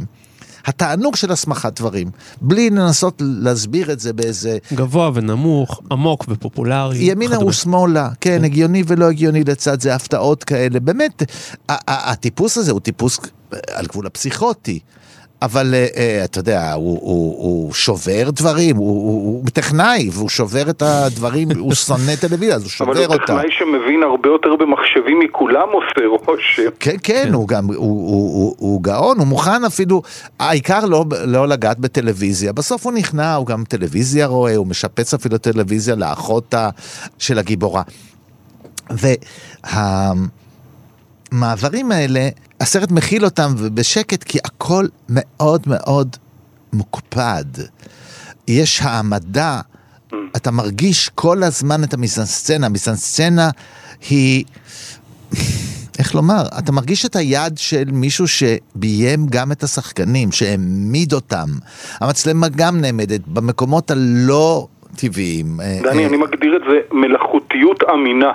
התענוג 0.65 1.15
של 1.15 1.31
הסמכת 1.31 1.79
דברים, 1.79 2.11
בלי 2.41 2.69
לנסות 2.69 3.21
להסביר 3.25 3.91
את 3.91 3.99
זה 3.99 4.13
באיזה 4.13 4.57
גבוה 4.73 5.11
ונמוך, 5.13 5.81
עמוק 5.91 6.25
ופופולרי. 6.29 6.97
ימינה. 6.97 7.45
ושמאלה, 7.45 8.09
כן, 8.21 8.43
הגיוני 8.43 8.83
ולא 8.87 9.09
הגיוני 9.09 9.43
לצד 9.43 9.81
זה, 9.81 9.95
הפתעות 9.95 10.43
כאלה, 10.43 10.79
באמת, 10.79 11.23
הטיפוס 11.87 12.57
הזה 12.57 12.71
הוא 12.71 12.79
טיפוס 12.79 13.19
על 13.51 13.85
גבול 13.85 14.05
הפסיכוטי. 14.07 14.79
אבל 15.41 15.73
אה, 15.73 15.87
אה, 15.97 16.21
אתה 16.25 16.39
יודע, 16.39 16.73
הוא, 16.73 16.99
הוא, 17.01 17.35
הוא 17.43 17.73
שובר 17.73 18.29
דברים, 18.29 18.75
הוא, 18.75 18.87
הוא, 18.87 19.41
הוא 19.41 19.49
טכנאי, 19.53 20.09
והוא 20.13 20.29
שובר 20.29 20.69
את 20.69 20.81
הדברים, 20.81 21.47
הוא 21.59 21.73
שונא 21.73 22.15
טלוויזיה, 22.21 22.55
אז 22.55 22.61
הוא 22.61 22.87
אבל 22.87 22.95
שובר 22.95 23.05
הוא 23.05 23.13
אותה. 23.13 23.25
טכנאי 23.25 23.51
שמבין 23.51 24.03
הרבה 24.03 24.29
יותר 24.29 24.55
במחשבים 24.55 25.19
מכולם 25.19 25.67
עושה 25.71 26.07
רושם. 26.27 26.69
כן, 26.79 26.95
כן, 27.03 27.29
הוא 27.33 27.47
גם, 27.47 27.65
הוא, 27.65 27.75
הוא, 27.75 28.33
הוא, 28.33 28.55
הוא 28.59 28.83
גאון, 28.83 29.17
הוא 29.17 29.27
מוכן 29.27 29.63
אפילו, 29.67 30.01
העיקר 30.39 30.85
לא, 30.85 31.05
לא 31.25 31.47
לגעת 31.47 31.79
בטלוויזיה, 31.79 32.53
בסוף 32.53 32.85
הוא 32.85 32.93
נכנע, 32.93 33.35
הוא 33.35 33.47
גם 33.47 33.63
טלוויזיה 33.69 34.25
רואה, 34.25 34.55
הוא 34.55 34.67
משפץ 34.67 35.13
אפילו 35.13 35.37
טלוויזיה 35.37 35.95
לאחות 35.95 36.55
של 37.17 37.39
הגיבורה. 37.39 37.81
והמעברים 41.31 41.91
האלה, 41.91 42.29
הסרט 42.61 42.91
מכיל 42.91 43.25
אותם 43.25 43.47
בשקט, 43.73 44.23
כי 44.23 44.37
הכל 44.45 44.85
מאוד 45.09 45.61
מאוד 45.67 46.15
מוקפד. 46.73 47.45
יש 48.47 48.81
העמדה, 48.81 49.61
אתה 50.35 50.51
מרגיש 50.51 51.09
כל 51.15 51.43
הזמן 51.43 51.83
את 51.83 51.93
המיזנסצנה, 51.93 52.65
המיזנסצנה 52.65 53.49
היא... 54.09 54.45
איך 55.99 56.15
לומר, 56.15 56.43
אתה 56.59 56.71
מרגיש 56.71 57.05
את 57.05 57.15
היד 57.15 57.57
של 57.57 57.83
מישהו 57.91 58.25
שביים 58.27 59.27
גם 59.29 59.51
את 59.51 59.63
השחקנים, 59.63 60.31
שהעמיד 60.31 61.13
אותם. 61.13 61.47
המצלמה 62.01 62.47
גם 62.49 62.81
נעמדת 62.81 63.21
במקומות 63.27 63.91
הלא 63.91 64.67
טבעיים. 64.95 65.61
אה, 65.61 65.79
דני, 65.83 66.03
אה, 66.03 66.07
אני 66.07 66.17
מגדיר 66.17 66.55
את 66.55 66.61
זה 66.69 66.77
מלאכותיות 66.91 67.83
אמינה. 67.93 68.31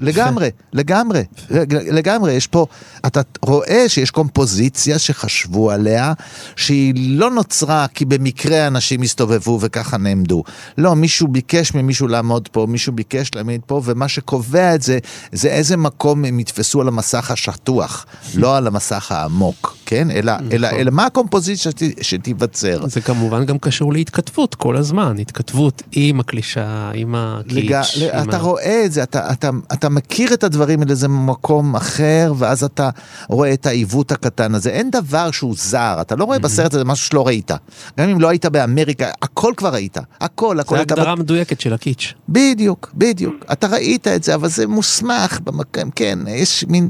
לגמרי, 0.00 0.50
לגמרי, 0.72 1.22
לגמרי, 1.70 2.32
יש 2.32 2.46
פה, 2.46 2.66
אתה 3.06 3.20
רואה 3.42 3.88
שיש 3.88 4.10
קומפוזיציה 4.10 4.98
שחשבו 4.98 5.70
עליה, 5.70 6.12
שהיא 6.56 6.94
לא 6.96 7.30
נוצרה 7.30 7.86
כי 7.94 8.04
במקרה 8.04 8.66
אנשים 8.66 9.02
הסתובבו 9.02 9.58
וככה 9.62 9.96
נעמדו. 9.96 10.44
לא, 10.78 10.96
מישהו 10.96 11.28
ביקש 11.28 11.74
ממישהו 11.74 12.08
לעמוד 12.08 12.48
פה, 12.48 12.66
מישהו 12.68 12.92
ביקש 12.92 13.30
לעמוד 13.34 13.60
פה, 13.66 13.80
ומה 13.84 14.08
שקובע 14.08 14.74
את 14.74 14.82
זה, 14.82 14.98
זה 15.32 15.48
איזה 15.48 15.76
מקום 15.76 16.24
הם 16.24 16.40
יתפסו 16.40 16.80
על 16.80 16.88
המסך 16.88 17.30
השטוח, 17.30 18.06
לא 18.34 18.56
על 18.56 18.66
המסך 18.66 19.12
העמוק. 19.12 19.77
כן? 19.90 20.10
אלא, 20.10 20.32
אלא, 20.52 20.68
אלא 20.68 20.90
מה 20.90 21.06
הקומפוזיציה 21.06 21.72
שת- 21.72 22.02
שתיווצר. 22.04 22.86
זה 22.88 23.00
כמובן 23.00 23.44
גם 23.44 23.58
קשור 23.58 23.92
להתכתבות 23.92 24.54
כל 24.54 24.76
הזמן, 24.76 25.16
התכתבות 25.18 25.82
עם 25.92 26.20
הקלישה, 26.20 26.90
עם 26.94 27.14
לג... 27.46 27.72
הקיץ'. 27.72 28.02
עם 28.14 28.28
אתה 28.28 28.36
ה- 28.36 28.40
רואה 28.40 28.82
את 28.84 28.92
זה, 28.92 29.02
אתה, 29.02 29.32
אתה, 29.32 29.50
אתה 29.72 29.88
מכיר 29.88 30.34
את 30.34 30.44
הדברים 30.44 30.80
מאיזה 30.80 31.08
מקום 31.08 31.76
אחר, 31.76 32.32
ואז 32.38 32.64
אתה 32.64 32.90
רואה 33.28 33.52
את 33.52 33.66
העיוות 33.66 34.12
הקטן 34.12 34.54
הזה. 34.54 34.70
אין 34.70 34.90
דבר 34.90 35.30
שהוא 35.30 35.54
זר, 35.58 35.98
אתה 36.00 36.16
לא 36.16 36.24
רואה 36.24 36.38
בסרט 36.38 36.74
הזה 36.74 36.84
משהו 36.84 37.06
שלא 37.06 37.26
ראית. 37.26 37.50
גם 37.98 38.08
אם 38.08 38.20
לא 38.20 38.28
היית 38.28 38.46
באמריקה, 38.46 39.06
הכל 39.22 39.52
כבר 39.56 39.68
ראית. 39.72 39.96
הכל, 40.20 40.60
הכל. 40.60 40.76
זה 40.76 40.82
אתה 40.82 40.94
הגדרה 40.94 41.14
מדויקת 41.16 41.60
של 41.60 41.72
הקיץ'. 41.72 42.14
בדיוק, 42.28 42.90
בדיוק. 42.94 43.34
אתה 43.52 43.66
ראית 43.66 44.08
את 44.08 44.22
זה, 44.24 44.34
אבל 44.34 44.48
זה 44.48 44.66
מוסמך 44.66 45.40
במקום, 45.44 45.90
כן, 45.94 46.18
יש 46.28 46.64
מין... 46.68 46.88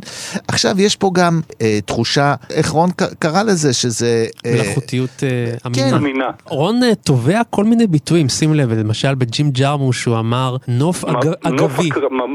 עכשיו 0.49 0.81
יש 0.81 0.97
פה 0.97 1.11
גם 1.15 1.41
אה, 1.63 1.79
תחושה, 1.87 2.35
איך 2.51 2.71
רון 2.71 2.88
ק- 2.91 3.15
קרא 3.19 3.43
לזה, 3.43 3.73
שזה... 3.73 4.27
אה, 4.47 4.53
מלאכותיות 4.55 5.23
אה, 5.23 5.71
כן. 5.73 5.95
אמינה. 5.95 6.25
רון 6.45 6.83
אה, 6.83 6.95
תובע 6.95 7.41
כל 7.51 7.65
מיני 7.65 7.87
ביטויים, 7.87 8.29
שים 8.29 8.55
לב, 8.55 8.73
למשל 8.73 9.15
בג'ים 9.15 9.51
ג'רמוש 9.51 10.05
הוא 10.05 10.19
אמר 10.19 10.57
נוף 10.69 11.05
אג- 11.05 11.15
נוף 11.51 11.79
אגבי. 11.79 11.89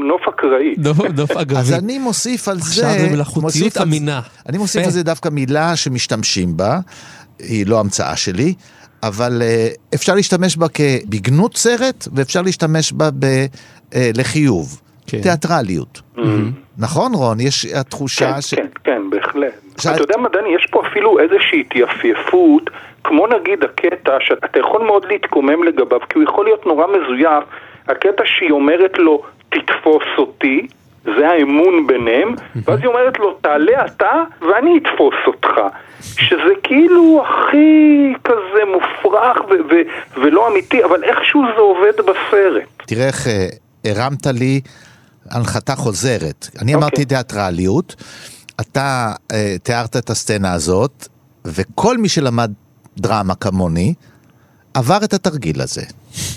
נוף 0.06 0.20
אקראי. 0.28 0.74
נוף 0.84 0.98
נוף 1.16 1.30
אז 1.36 1.42
אגבי. 1.42 1.74
אני 1.74 1.98
מוסיף 1.98 2.48
על 2.48 2.60
זה... 2.60 2.68
עכשיו 2.88 3.06
זה 3.08 3.14
מלאכותיות 3.16 3.76
אמינה. 3.78 4.20
אני 4.48 4.58
מוסיף. 4.58 4.84
על 4.84 4.90
זה 4.90 5.02
דווקא 5.02 5.28
מילה 5.28 5.76
שמשתמשים 5.76 6.56
בה, 6.56 6.80
היא 7.38 7.66
לא 7.66 7.80
המצאה 7.80 8.16
שלי, 8.16 8.54
אבל 9.02 9.42
אפשר 9.94 10.14
להשתמש 10.14 10.56
בה 10.56 10.66
כבגנות 10.68 11.56
סרט, 11.56 12.08
ואפשר 12.14 12.42
להשתמש 12.42 12.92
בה 12.92 13.10
ב, 13.18 13.24
אה, 13.94 14.10
לחיוב. 14.14 14.80
כן. 15.06 15.20
תיאטרליות. 15.22 16.00
נכון, 16.78 17.14
רון? 17.14 17.40
יש 17.40 17.64
התחושה 17.66 18.32
כן, 18.34 18.40
ש... 18.40 18.54
כן, 18.54 18.66
כן, 18.84 19.02
בהחלט. 19.10 19.52
שאת- 19.80 19.94
אתה 19.94 20.02
יודע 20.02 20.16
מה, 20.16 20.28
דני, 20.28 20.48
יש 20.56 20.66
פה 20.70 20.82
אפילו 20.86 21.18
איזושהי 21.18 21.60
התייפייפות, 21.60 22.70
כמו 23.04 23.26
נגיד 23.26 23.64
הקטע 23.64 24.12
שאתה 24.20 24.60
יכול 24.60 24.82
מאוד 24.86 25.04
להתקומם 25.10 25.62
לגביו, 25.64 26.00
כי 26.08 26.18
הוא 26.18 26.24
יכול 26.24 26.44
להיות 26.44 26.66
נורא 26.66 26.86
מזויף, 26.86 27.44
הקטע 27.88 28.22
שהיא 28.26 28.50
אומרת 28.50 28.98
לו, 28.98 29.22
תתפוס 29.48 30.02
אותי, 30.18 30.66
זה 31.04 31.28
האמון 31.28 31.86
ביניהם, 31.86 32.34
ואז 32.64 32.78
היא 32.78 32.86
אומרת 32.88 33.18
לו, 33.18 33.32
תעלה 33.40 33.84
אתה 33.86 34.10
ואני 34.40 34.78
אתפוס 34.78 35.14
אותך. 35.26 35.48
שזה 36.00 36.52
כאילו 36.62 37.22
הכי 37.26 37.68
כזה 38.24 38.62
מופרך 38.72 39.36
ו- 39.50 39.74
ו- 39.74 40.20
ולא 40.20 40.48
אמיתי, 40.48 40.84
אבל 40.84 41.04
איכשהו 41.04 41.42
זה 41.56 41.60
עובד 41.60 41.92
בסרט. 42.00 42.62
תראה 42.86 43.06
איך 43.06 43.26
אה, 43.26 43.46
הרמת 43.84 44.26
לי 44.26 44.60
הנחתה 45.34 45.76
חוזרת. 45.76 46.48
אני 46.58 46.74
אמרתי 46.74 46.92
אוקיי. 46.92 47.04
תיאטרליות, 47.04 47.96
אתה 48.60 49.12
אה, 49.32 49.56
תיארת 49.62 49.96
את 49.96 50.10
הסצנה 50.10 50.52
הזאת, 50.52 51.08
וכל 51.44 51.98
מי 51.98 52.08
שלמד 52.08 52.52
דרמה 52.98 53.34
כמוני, 53.34 53.94
עבר 54.74 55.04
את 55.04 55.14
התרגיל 55.14 55.60
הזה. 55.60 55.82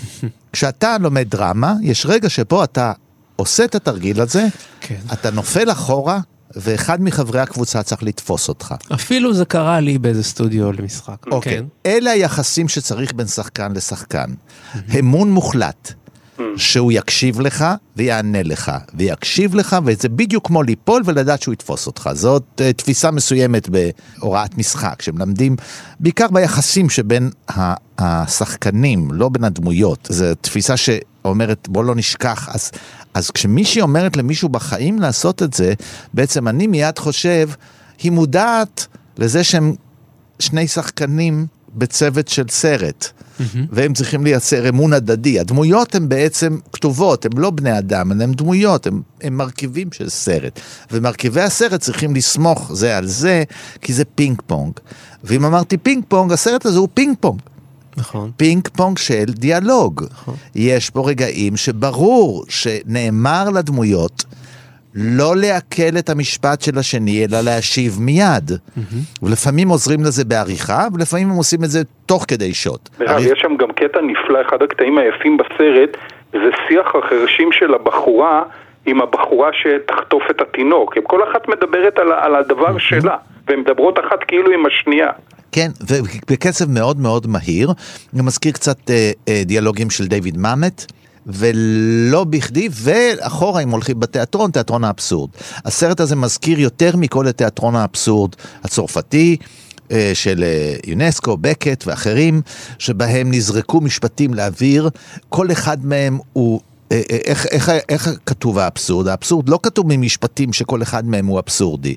כשאתה 0.52 0.98
לומד 0.98 1.30
דרמה, 1.30 1.74
יש 1.82 2.06
רגע 2.06 2.28
שבו 2.28 2.64
אתה 2.64 2.92
עושה 3.36 3.64
את 3.64 3.74
התרגיל 3.74 4.20
הזה, 4.20 4.46
כן. 4.80 5.00
אתה 5.12 5.30
נופל 5.30 5.72
אחורה, 5.72 6.20
ואחד 6.56 7.02
מחברי 7.02 7.40
הקבוצה 7.40 7.82
צריך 7.82 8.02
לתפוס 8.02 8.48
אותך. 8.48 8.74
אפילו 8.94 9.34
זה 9.34 9.44
קרה 9.44 9.80
לי 9.80 9.98
באיזה 9.98 10.22
סטודיו 10.22 10.72
למשחק. 10.72 11.26
אוקיי. 11.30 11.58
כן. 11.58 11.64
אלה 11.86 12.10
היחסים 12.10 12.68
שצריך 12.68 13.12
בין 13.14 13.26
שחקן 13.26 13.72
לשחקן. 13.72 14.34
אמון 14.98 15.30
מוחלט. 15.32 15.92
שהוא 16.56 16.92
יקשיב 16.92 17.40
לך 17.40 17.64
ויענה 17.96 18.42
לך, 18.42 18.72
ויקשיב 18.94 19.54
לך, 19.54 19.76
וזה 19.84 20.08
בדיוק 20.08 20.46
כמו 20.46 20.62
ליפול 20.62 21.02
ולדעת 21.04 21.42
שהוא 21.42 21.52
יתפוס 21.52 21.86
אותך. 21.86 22.10
זאת 22.12 22.42
uh, 22.56 22.72
תפיסה 22.76 23.10
מסוימת 23.10 23.68
בהוראת 23.68 24.58
משחק, 24.58 25.02
שמלמדים 25.02 25.56
בעיקר 26.00 26.26
ביחסים 26.32 26.90
שבין 26.90 27.30
השחקנים, 27.98 29.12
לא 29.12 29.28
בין 29.28 29.44
הדמויות. 29.44 30.08
זו 30.10 30.24
תפיסה 30.40 30.76
שאומרת, 30.76 31.68
בוא 31.68 31.84
לא 31.84 31.94
נשכח. 31.94 32.48
אז, 32.52 32.70
אז 33.14 33.30
כשמישהי 33.30 33.82
אומרת 33.82 34.16
למישהו 34.16 34.48
בחיים 34.48 34.98
לעשות 34.98 35.42
את 35.42 35.54
זה, 35.54 35.72
בעצם 36.14 36.48
אני 36.48 36.66
מיד 36.66 36.98
חושב, 36.98 37.50
היא 38.02 38.12
מודעת 38.12 38.86
לזה 39.18 39.44
שהם 39.44 39.74
שני 40.38 40.68
שחקנים 40.68 41.46
בצוות 41.74 42.28
של 42.28 42.44
סרט, 42.50 43.10
והם 43.70 43.94
צריכים 43.94 44.24
לייצר 44.24 44.68
אמון 44.68 44.92
הדדי. 44.92 45.40
הדמויות 45.40 45.94
הן 45.94 46.08
בעצם 46.08 46.58
כתובות, 46.72 47.24
הן 47.24 47.32
לא 47.36 47.50
בני 47.50 47.78
אדם, 47.78 48.12
הן 48.12 48.32
דמויות, 48.32 48.86
הן, 48.86 49.32
מרכיבים 49.32 49.92
של 49.92 50.08
סרט. 50.08 50.60
ומרכיבי 50.92 51.40
הסרט 51.40 51.80
צריכים 51.80 52.14
לסמוך 52.14 52.70
זה 52.74 52.96
על 52.96 53.06
זה, 53.06 53.44
כי 53.80 53.92
זה 53.92 54.04
פינג 54.04 54.42
פונג. 54.46 54.72
ואם 55.24 55.44
אמרתי 55.44 55.76
פינג 55.76 56.04
פונג, 56.08 56.32
הסרט 56.32 56.66
הזה 56.66 56.78
הוא 56.78 56.88
פינג 56.94 57.16
פונג. 57.20 57.40
נכון. 57.96 58.30
פינג 58.36 58.68
פונג 58.68 58.98
של 58.98 59.24
דיאלוג. 59.24 60.04
יש 60.54 60.90
פה 60.90 61.08
רגעים 61.08 61.56
שברור 61.56 62.44
שנאמר 62.48 63.50
לדמויות 63.50 64.24
לא 65.00 65.36
לעכל 65.36 65.98
את 65.98 66.10
המשפט 66.10 66.60
של 66.62 66.78
השני, 66.78 67.24
אלא 67.24 67.40
להשיב 67.40 67.96
מיד. 68.00 68.50
ולפעמים 69.22 69.68
עוזרים 69.68 70.00
לזה 70.04 70.24
בעריכה, 70.24 70.86
ולפעמים 70.94 71.30
הם 71.30 71.36
עושים 71.36 71.64
את 71.64 71.70
זה 71.70 71.78
תוך 72.06 72.24
כדי 72.28 72.54
שוט. 72.54 72.88
דרך 72.98 73.10
הרי- 73.10 73.22
יש 73.22 73.38
שם 73.42 73.56
גם 73.58 73.68
קטע 73.72 74.00
נפלא, 74.00 74.38
אחד 74.48 74.56
הקטעים 74.62 74.98
היפים 74.98 75.36
בסרט, 75.36 75.90
זה 76.32 76.38
שיח 76.68 76.86
החרשים 76.94 77.48
של 77.52 77.74
הבחורה 77.74 78.42
עם 78.86 79.00
הבחורה 79.02 79.48
שתחטוף 79.52 80.22
את 80.30 80.40
התינוק. 80.40 80.96
הם 80.96 81.02
כל 81.06 81.20
אחת 81.30 81.48
מדברת 81.48 81.98
על, 81.98 82.12
על 82.12 82.34
הדבר 82.34 82.78
שלה, 82.78 83.16
והן 83.48 83.60
מדברות 83.60 83.98
אחת 83.98 84.18
כאילו 84.28 84.50
עם 84.52 84.66
השנייה. 84.66 85.08
כן, 85.52 85.68
ובקצב 85.90 86.70
מאוד 86.70 87.00
מאוד 87.00 87.26
מהיר. 87.26 87.72
אני 88.14 88.22
מזכיר 88.22 88.52
קצת 88.52 88.90
אה, 88.90 89.10
אה, 89.28 89.42
דיאלוגים 89.44 89.90
של 89.90 90.06
דיוויד 90.06 90.38
מאמט. 90.38 90.92
ולא 91.28 92.24
בכדי, 92.24 92.68
ואחורה 92.72 93.62
אם 93.62 93.70
הולכים 93.70 94.00
בתיאטרון, 94.00 94.50
תיאטרון 94.50 94.84
האבסורד. 94.84 95.30
הסרט 95.64 96.00
הזה 96.00 96.16
מזכיר 96.16 96.60
יותר 96.60 96.96
מכל 96.96 97.28
את 97.28 97.36
תיאטרון 97.36 97.76
האבסורד 97.76 98.30
הצרפתי, 98.64 99.36
אה, 99.92 100.10
של 100.14 100.44
אה, 100.44 100.76
יונסקו, 100.86 101.36
בקט 101.36 101.86
ואחרים, 101.86 102.42
שבהם 102.78 103.30
נזרקו 103.30 103.80
משפטים 103.80 104.34
לאוויר, 104.34 104.88
כל 105.28 105.52
אחד 105.52 105.86
מהם 105.86 106.18
הוא... 106.32 106.60
אה, 106.92 107.02
אה, 107.10 107.16
איך, 107.24 107.46
איך, 107.46 107.70
איך 107.88 108.10
כתוב 108.26 108.58
האבסורד? 108.58 109.08
האבסורד 109.08 109.48
לא 109.48 109.58
כתוב 109.62 109.86
ממשפטים 109.88 110.52
שכל 110.52 110.82
אחד 110.82 111.06
מהם 111.06 111.26
הוא 111.26 111.38
אבסורדי, 111.38 111.94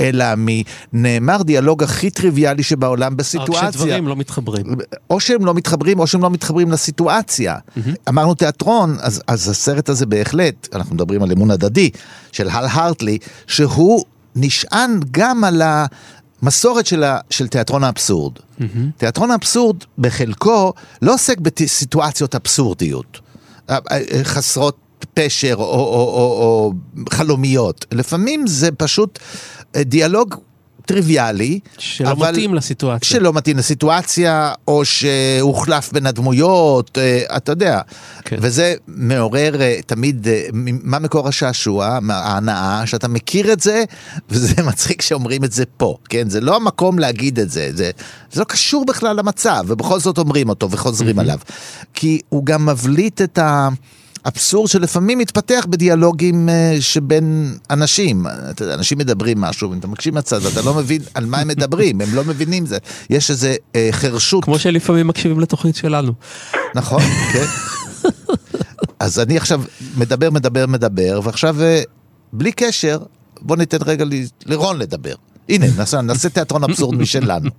אלא 0.00 0.24
מנאמר 0.36 1.42
דיאלוג 1.42 1.82
הכי 1.82 2.10
טריוויאלי 2.10 2.62
שבעולם 2.62 3.12
רק 3.12 3.18
בסיטואציה. 3.18 3.72
שדברים 3.72 4.08
לא 4.08 4.16
מתחברים. 4.16 4.66
או 5.10 5.20
שהם 5.20 5.44
לא 5.44 5.54
מתחברים, 5.54 5.98
או 5.98 6.06
שהם 6.06 6.22
לא 6.22 6.30
מתחברים 6.30 6.70
לסיטואציה. 6.70 7.56
אמרנו 8.08 8.34
תיאטרון, 8.34 8.96
אז, 9.00 9.22
אז 9.26 9.48
הסרט 9.48 9.88
הזה 9.88 10.06
בהחלט, 10.06 10.68
אנחנו 10.74 10.94
מדברים 10.94 11.22
על 11.22 11.32
אמון 11.32 11.50
הדדי, 11.50 11.90
של 12.32 12.48
הל 12.48 12.66
הרטלי, 12.70 13.18
שהוא 13.46 14.04
נשען 14.36 15.00
גם 15.10 15.44
על 15.44 15.62
המסורת 16.42 16.86
של, 16.86 17.04
ה, 17.04 17.18
של 17.30 17.48
תיאטרון 17.48 17.84
האבסורד. 17.84 18.32
תיאטרון 18.96 19.30
האבסורד 19.30 19.76
בחלקו 19.98 20.72
לא 21.02 21.14
עוסק 21.14 21.38
בסיטואציות 21.38 22.34
אבסורדיות, 22.34 23.06
אה, 23.14 23.20
אה, 23.20 23.29
חסרות 24.22 24.76
פשר 25.14 25.54
או, 25.54 25.62
או, 25.62 25.68
או, 25.68 26.42
או 26.42 26.72
חלומיות. 27.10 27.86
לפעמים 27.92 28.46
זה 28.46 28.72
פשוט 28.72 29.18
אה, 29.76 29.82
דיאלוג 29.84 30.34
טריוויאלי. 30.86 31.60
שלא 31.78 32.10
אבל- 32.10 32.30
מתאים 32.30 32.54
לסיטואציה. 32.54 33.08
שלא 33.08 33.32
מתאים 33.32 33.56
לסיטואציה, 33.58 34.52
או 34.68 34.84
שהוחלף 34.84 35.92
בין 35.92 36.06
הדמויות, 36.06 36.98
אה, 36.98 37.36
אתה 37.36 37.52
יודע. 37.52 37.80
כן. 38.24 38.36
וזה 38.40 38.74
מעורר 38.88 39.60
אה, 39.62 39.78
תמיד, 39.86 40.28
אה, 40.28 40.42
מה 40.82 40.98
מקור 40.98 41.28
השעשוע, 41.28 41.98
ההנאה, 42.10 42.82
שאתה 42.86 43.08
מכיר 43.08 43.52
את 43.52 43.60
זה, 43.60 43.84
וזה 44.30 44.62
מצחיק 44.68 45.02
שאומרים 45.02 45.44
את 45.44 45.52
זה 45.52 45.64
פה, 45.76 45.96
כן? 46.08 46.30
זה 46.30 46.40
לא 46.40 46.56
המקום 46.56 46.98
להגיד 46.98 47.38
את 47.38 47.50
זה, 47.50 47.70
זה, 47.74 47.90
זה 48.32 48.40
לא 48.40 48.44
קשור 48.44 48.84
בכלל 48.86 49.16
למצב, 49.16 49.64
ובכל 49.66 50.00
זאת 50.00 50.18
אומרים 50.18 50.48
אותו 50.48 50.70
וחוזרים 50.70 51.18
עליו. 51.18 51.38
כי 51.94 52.20
הוא 52.28 52.46
גם 52.46 52.66
מבליט 52.66 53.22
את 53.22 53.38
ה... 53.38 53.68
אבסורד 54.26 54.68
שלפעמים 54.68 55.18
מתפתח 55.18 55.66
בדיאלוגים 55.68 56.48
אה, 56.48 56.76
שבין 56.80 57.54
אנשים. 57.70 58.26
אתה 58.50 58.62
יודע, 58.62 58.74
אנשים 58.74 58.98
מדברים 58.98 59.40
משהו, 59.40 59.70
ואתה 59.70 59.86
מקשיב 59.86 60.14
מהצד 60.14 60.38
ואתה 60.42 60.62
לא 60.62 60.74
מבין 60.74 61.02
על 61.14 61.26
מה 61.26 61.38
הם 61.38 61.48
מדברים, 61.48 62.00
הם 62.00 62.14
לא 62.14 62.24
מבינים 62.24 62.66
זה. 62.66 62.78
יש 63.10 63.30
איזה 63.30 63.56
אה, 63.76 63.88
חרשות. 63.92 64.44
כמו 64.44 64.58
שלפעמים 64.58 65.06
מקשיבים 65.06 65.40
לתוכנית 65.40 65.76
שלנו. 65.76 66.12
נכון, 66.74 67.02
כן. 67.32 67.44
אז 69.00 69.20
אני 69.20 69.36
עכשיו 69.36 69.62
מדבר, 69.96 70.30
מדבר, 70.30 70.66
מדבר, 70.66 71.20
ועכשיו 71.24 71.62
אה, 71.62 71.82
בלי 72.32 72.52
קשר, 72.52 72.98
בוא 73.40 73.56
ניתן 73.56 73.78
רגע 73.86 74.04
לרון 74.46 74.78
לדבר. 74.78 75.14
הנה, 75.48 75.66
נעשה, 75.76 76.00
נעשה 76.00 76.28
תיאטרון 76.28 76.64
אבסורד 76.64 76.98
משלנו. 76.98 77.50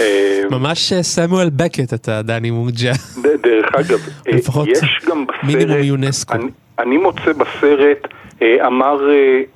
אה, 0.00 0.42
ממש 0.50 0.92
אה, 0.92 1.02
סמואל 1.02 1.50
בקט 1.50 1.94
אתה, 1.94 2.22
דני 2.22 2.50
מוג'ה. 2.50 2.92
דרך 3.42 3.74
אגב, 3.74 3.98
אה, 4.28 4.36
יש 4.66 5.04
גם 5.08 5.26
בסרט... 5.26 5.44
מינימום 5.44 5.82
יונסקו. 5.82 6.34
אני, 6.78 6.96
מוצא 6.96 7.32
בסרט, 7.32 8.08
אמר 8.66 9.00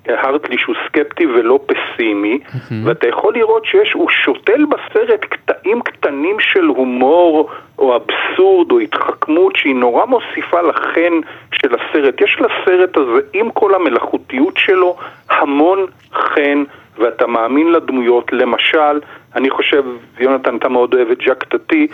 הרטלי 0.06 0.58
שהוא 0.58 0.74
סקפטי 0.86 1.26
ולא 1.26 1.60
פסימי, 1.66 2.38
ואתה 2.84 3.08
יכול 3.08 3.34
לראות 3.34 3.64
שיש, 3.64 3.92
הוא 3.92 4.08
שותל 4.24 4.64
בסרט 4.64 5.24
קטעים 5.24 5.82
קטנים 5.82 6.36
של 6.40 6.64
הומור 6.64 7.50
או 7.78 7.96
אבסורד 7.96 8.72
או 8.72 8.78
התחכמות 8.78 9.56
שהיא 9.56 9.74
נורא 9.74 10.04
מוסיפה 10.04 10.60
לחן 10.60 11.12
של 11.52 11.68
הסרט. 11.74 12.20
יש 12.20 12.36
לסרט 12.40 12.96
הזה, 12.96 13.20
עם 13.32 13.50
כל 13.50 13.74
המלאכותיות 13.74 14.54
שלו, 14.56 14.96
המון 15.30 15.86
חן. 16.12 16.64
ואתה 17.00 17.26
מאמין 17.26 17.72
לדמויות, 17.72 18.32
למשל, 18.32 19.00
אני 19.36 19.50
חושב, 19.50 19.84
יונתן, 20.18 20.56
אתה 20.56 20.68
מאוד 20.68 20.94
אוהב 20.94 21.10
את 21.10 21.18
ז'אק 21.26 21.44
טאטי, 21.44 21.86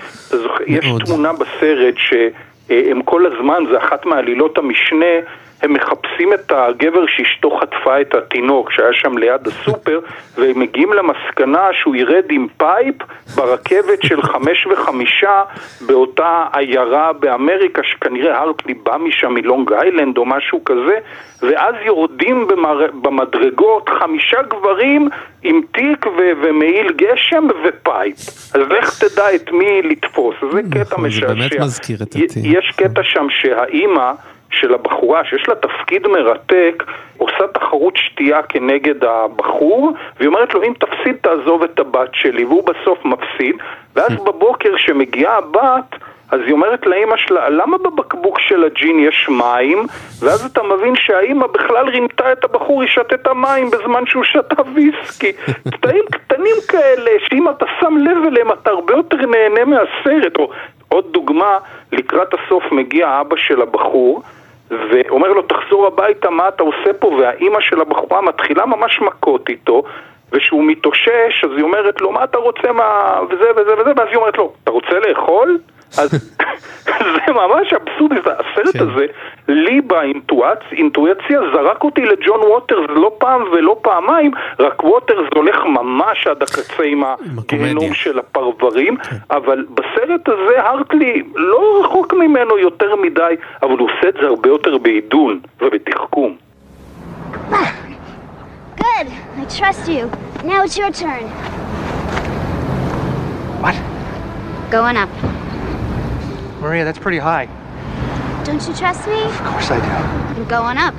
יש 0.67 0.87
תמונה 1.07 1.33
בסרט 1.33 1.95
שהם 1.97 3.03
כל 3.03 3.27
הזמן, 3.27 3.65
זה 3.71 3.79
אחת 3.79 4.07
מעלילות 4.07 4.59
המשנה, 4.59 5.15
הם 5.63 5.73
מחפשים 5.73 6.33
את 6.35 6.53
הגבר 6.53 7.07
שאשתו 7.07 7.59
חטפה 7.61 8.01
את 8.01 8.15
התינוק 8.15 8.71
שהיה 8.71 8.93
שם 8.93 9.19
ליד 9.19 9.47
הסופר 9.47 10.01
והם 10.39 10.61
מגיעים 10.61 10.93
למסקנה 10.93 11.69
שהוא 11.73 11.97
ירד 11.97 12.25
עם 12.31 12.47
pipe 12.57 12.95
ברכבת 13.35 14.03
של 14.03 14.23
חמש 14.23 14.67
וחמישה 14.67 15.43
באותה 15.87 16.47
עיירה 16.53 17.13
באמריקה 17.13 17.83
שכנראה 17.85 18.41
הרטלי 18.41 18.75
בא 18.75 18.97
משם 18.97 19.35
מלונג 19.35 19.73
איילנד 19.73 20.19
או 20.19 20.25
משהו 20.25 20.65
כזה 20.65 20.99
ואז 21.43 21.75
יורדים 21.85 22.47
במר... 22.47 22.87
במדרגות 23.03 23.91
חמישה 24.01 24.43
גברים 24.43 25.09
עם 25.43 25.61
תיק 25.73 26.07
ו... 26.07 26.31
ומעיל 26.43 26.93
גשם 26.93 27.47
ו 27.65 27.73
pipe. 27.73 28.17
אז 28.55 28.61
לך 28.71 29.05
תדע 29.05 29.35
את 29.35 29.53
מי 29.53 29.83
לתפוס. 29.83 30.35
זה 30.53 30.61
קטע 30.71 30.81
נכון, 30.81 31.11
זה 31.11 31.35
משעשע. 31.35 32.19
יש 32.45 32.73
קטע 32.77 33.03
שם 33.03 33.27
שהאימא 33.31 34.13
של 34.51 34.75
הבחורה, 34.75 35.25
שיש 35.25 35.49
לה 35.49 35.55
תפקיד 35.55 36.07
מרתק, 36.07 36.85
עושה 37.19 37.47
תחרות 37.55 37.97
שתייה 37.97 38.43
כנגד 38.43 39.05
הבחור, 39.05 39.93
והיא 40.17 40.29
אומרת 40.29 40.55
לו, 40.55 40.63
אם 40.63 40.73
תפסיד 40.81 41.17
תעזוב 41.21 41.63
את 41.63 41.81
הבת 41.81 42.11
שלי, 42.13 42.45
והוא 42.45 42.65
בסוף 42.65 43.05
מפסיד, 43.05 43.57
ואז 43.97 44.13
בבוקר 44.13 44.77
כשמגיעה 44.77 45.37
הבת, 45.37 45.97
אז 46.31 46.41
היא 46.47 46.53
אומרת 46.53 46.87
לאימא 46.87 47.17
שלה, 47.17 47.49
למה 47.49 47.79
בבקבוק 47.79 48.41
של 48.41 48.65
הג'ין 48.65 48.99
יש 48.99 49.29
מים? 49.29 49.87
ואז 50.21 50.47
אתה 50.47 50.63
מבין 50.63 50.95
שהאימא 50.97 51.47
בכלל 51.47 51.89
רימתה 51.89 52.33
את 52.33 52.45
הבחור, 52.45 52.83
היא 52.83 52.91
שתתה 52.91 53.35
מים 53.35 53.71
בזמן 53.71 54.07
שהוא 54.07 54.25
שתה 54.25 54.63
ויסקי. 54.75 55.33
קטעים 55.73 56.05
קטנים 56.13 56.57
כאלה, 56.69 57.11
שאם 57.19 57.49
אתה 57.49 57.65
שם 57.81 57.97
לב 57.97 58.27
אליהם, 58.27 58.53
אתה 58.53 58.71
הרבה 58.71 58.95
יותר 58.95 59.17
נהנה 59.17 59.65
מהסרט. 59.65 60.37
או 60.39 60.51
עוד 60.97 61.13
דוגמה, 61.13 61.59
לקראת 61.93 62.35
הסוף 62.35 62.73
מגיע 62.73 63.21
אבא 63.21 63.37
של 63.37 63.63
הבחור, 63.63 64.23
ואומר 64.71 65.29
לו, 65.33 65.43
תחזור 65.43 65.87
הביתה, 65.87 66.31
מה 66.31 66.49
אתה 66.49 66.63
עושה 66.63 66.93
פה? 66.99 67.07
והאימא 67.07 67.61
של 67.61 67.81
הבחורה 67.81 68.21
מתחילה 68.21 68.67
ממש 68.67 69.01
מכות 69.01 69.49
איתו. 69.49 69.83
וכשהוא 70.33 70.65
מתאושש, 70.65 71.45
אז 71.45 71.51
היא 71.57 71.63
אומרת 71.63 72.01
לו, 72.01 72.13
מה 72.13 72.25
אתה 72.25 72.39
רוצה 72.39 72.73
מה... 72.73 73.21
וזה 73.31 73.51
וזה 73.57 73.75
וזה, 73.79 73.93
ואז 73.97 74.09
היא 74.09 74.17
אומרת 74.17 74.39
לו, 74.39 74.53
אתה 74.63 74.71
רוצה 74.71 74.99
לאכול? 75.09 75.59
אז 75.99 76.11
זה 77.27 77.33
ממש 77.33 77.73
אבסורדי, 77.73 78.21
הסרט 78.21 78.77
כן. 78.77 78.83
הזה, 78.83 79.07
לי 79.49 79.81
באינטואציה 79.81 81.41
זרק 81.55 81.85
אותי 81.85 82.01
לג'ון 82.01 82.41
ווטרס 82.41 82.87
לא 82.89 83.13
פעם 83.19 83.43
ולא 83.53 83.77
פעמיים, 83.83 84.31
רק 84.59 84.85
ווטרס 84.85 85.27
הולך 85.35 85.57
ממש 85.67 86.27
עד 86.27 86.43
הקצה 86.43 86.83
עם. 86.83 87.03
הגיהנום 87.39 87.95
של 87.95 88.19
הפרברים, 88.19 88.97
אבל 89.31 89.67
בסרט 89.75 90.29
הזה 90.29 90.63
הרטלי 90.63 91.23
לא 91.35 91.81
רחוק 91.85 92.15
ממנו 92.15 92.59
יותר 92.59 92.97
מדי, 92.97 93.35
אבל 93.63 93.79
הוא 93.79 93.89
עושה 93.91 94.09
את 94.09 94.15
זה 94.21 94.27
הרבה 94.27 94.49
יותר 94.49 94.79
בעידון 94.79 95.41
ובתחכום. 95.61 96.37
Good. 98.97 99.09
I 99.37 99.45
trust 99.45 99.89
you. 99.89 100.11
Now 100.45 100.65
it's 100.65 100.77
your 100.79 100.91
turn. 100.91 101.25
What? 103.63 103.77
Going 104.71 104.97
up. 104.97 105.46
Maria, 106.61 106.85
that's 106.85 106.99
pretty 106.99 107.19
high. 107.19 107.47
Don't 108.45 108.67
you 108.67 108.75
trust 108.75 109.07
me? 109.09 109.23
Of 109.25 109.39
course 109.43 109.71
I 109.71 109.79
do. 109.79 110.41
I'm 110.41 110.49
going 110.49 110.79
up. 110.79 110.95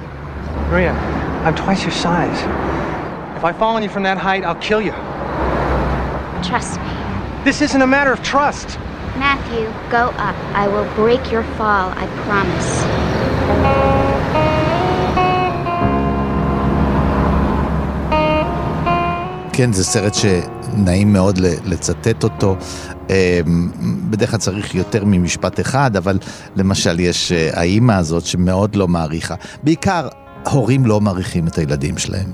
Maria, 0.70 0.92
I'm 1.44 1.56
twice 1.56 1.82
your 1.84 1.92
size. 1.92 2.38
If 3.38 3.44
I 3.44 3.54
fall 3.54 3.76
on 3.76 3.84
you 3.84 3.90
from 3.90 4.04
that 4.04 4.18
height, 4.18 4.44
I'll 4.44 4.56
kill 4.56 4.82
you. 4.82 4.92
Trust 6.44 6.80
me. 6.80 6.88
This 7.44 7.62
isn't 7.62 7.82
a 7.82 7.88
matter 7.88 8.12
of 8.12 8.22
trust. 8.24 8.78
Matthew, 9.18 9.66
go 9.90 10.10
up. 10.18 10.36
I 10.54 10.68
will 10.68 10.86
break 10.96 11.32
your 11.32 11.44
fall, 11.56 11.92
I 11.96 12.06
promise. 12.26 14.07
כן, 19.58 19.74
זה 19.74 19.84
סרט 19.84 20.14
שנעים 20.14 21.14
מאוד 21.14 21.38
לצטט 21.66 22.24
אותו. 22.24 22.56
אמ, 23.10 23.72
בדרך 24.10 24.32
כלל 24.32 24.40
צריך 24.40 24.76
יותר 24.76 25.06
ממשפט 25.06 25.60
אחד, 25.60 25.96
אבל 25.96 26.20
למשל 26.56 27.00
יש 27.00 27.32
אה, 27.32 27.50
האימא 27.54 27.92
הזאת 27.94 28.26
שמאוד 28.26 28.76
לא 28.76 28.88
מעריכה. 28.88 29.36
בעיקר 29.64 30.08
הורים 30.50 30.86
לא 30.86 31.02
מעריכים 31.02 31.48
את 31.48 31.58
הילדים 31.58 31.98
שלהם. 31.98 32.32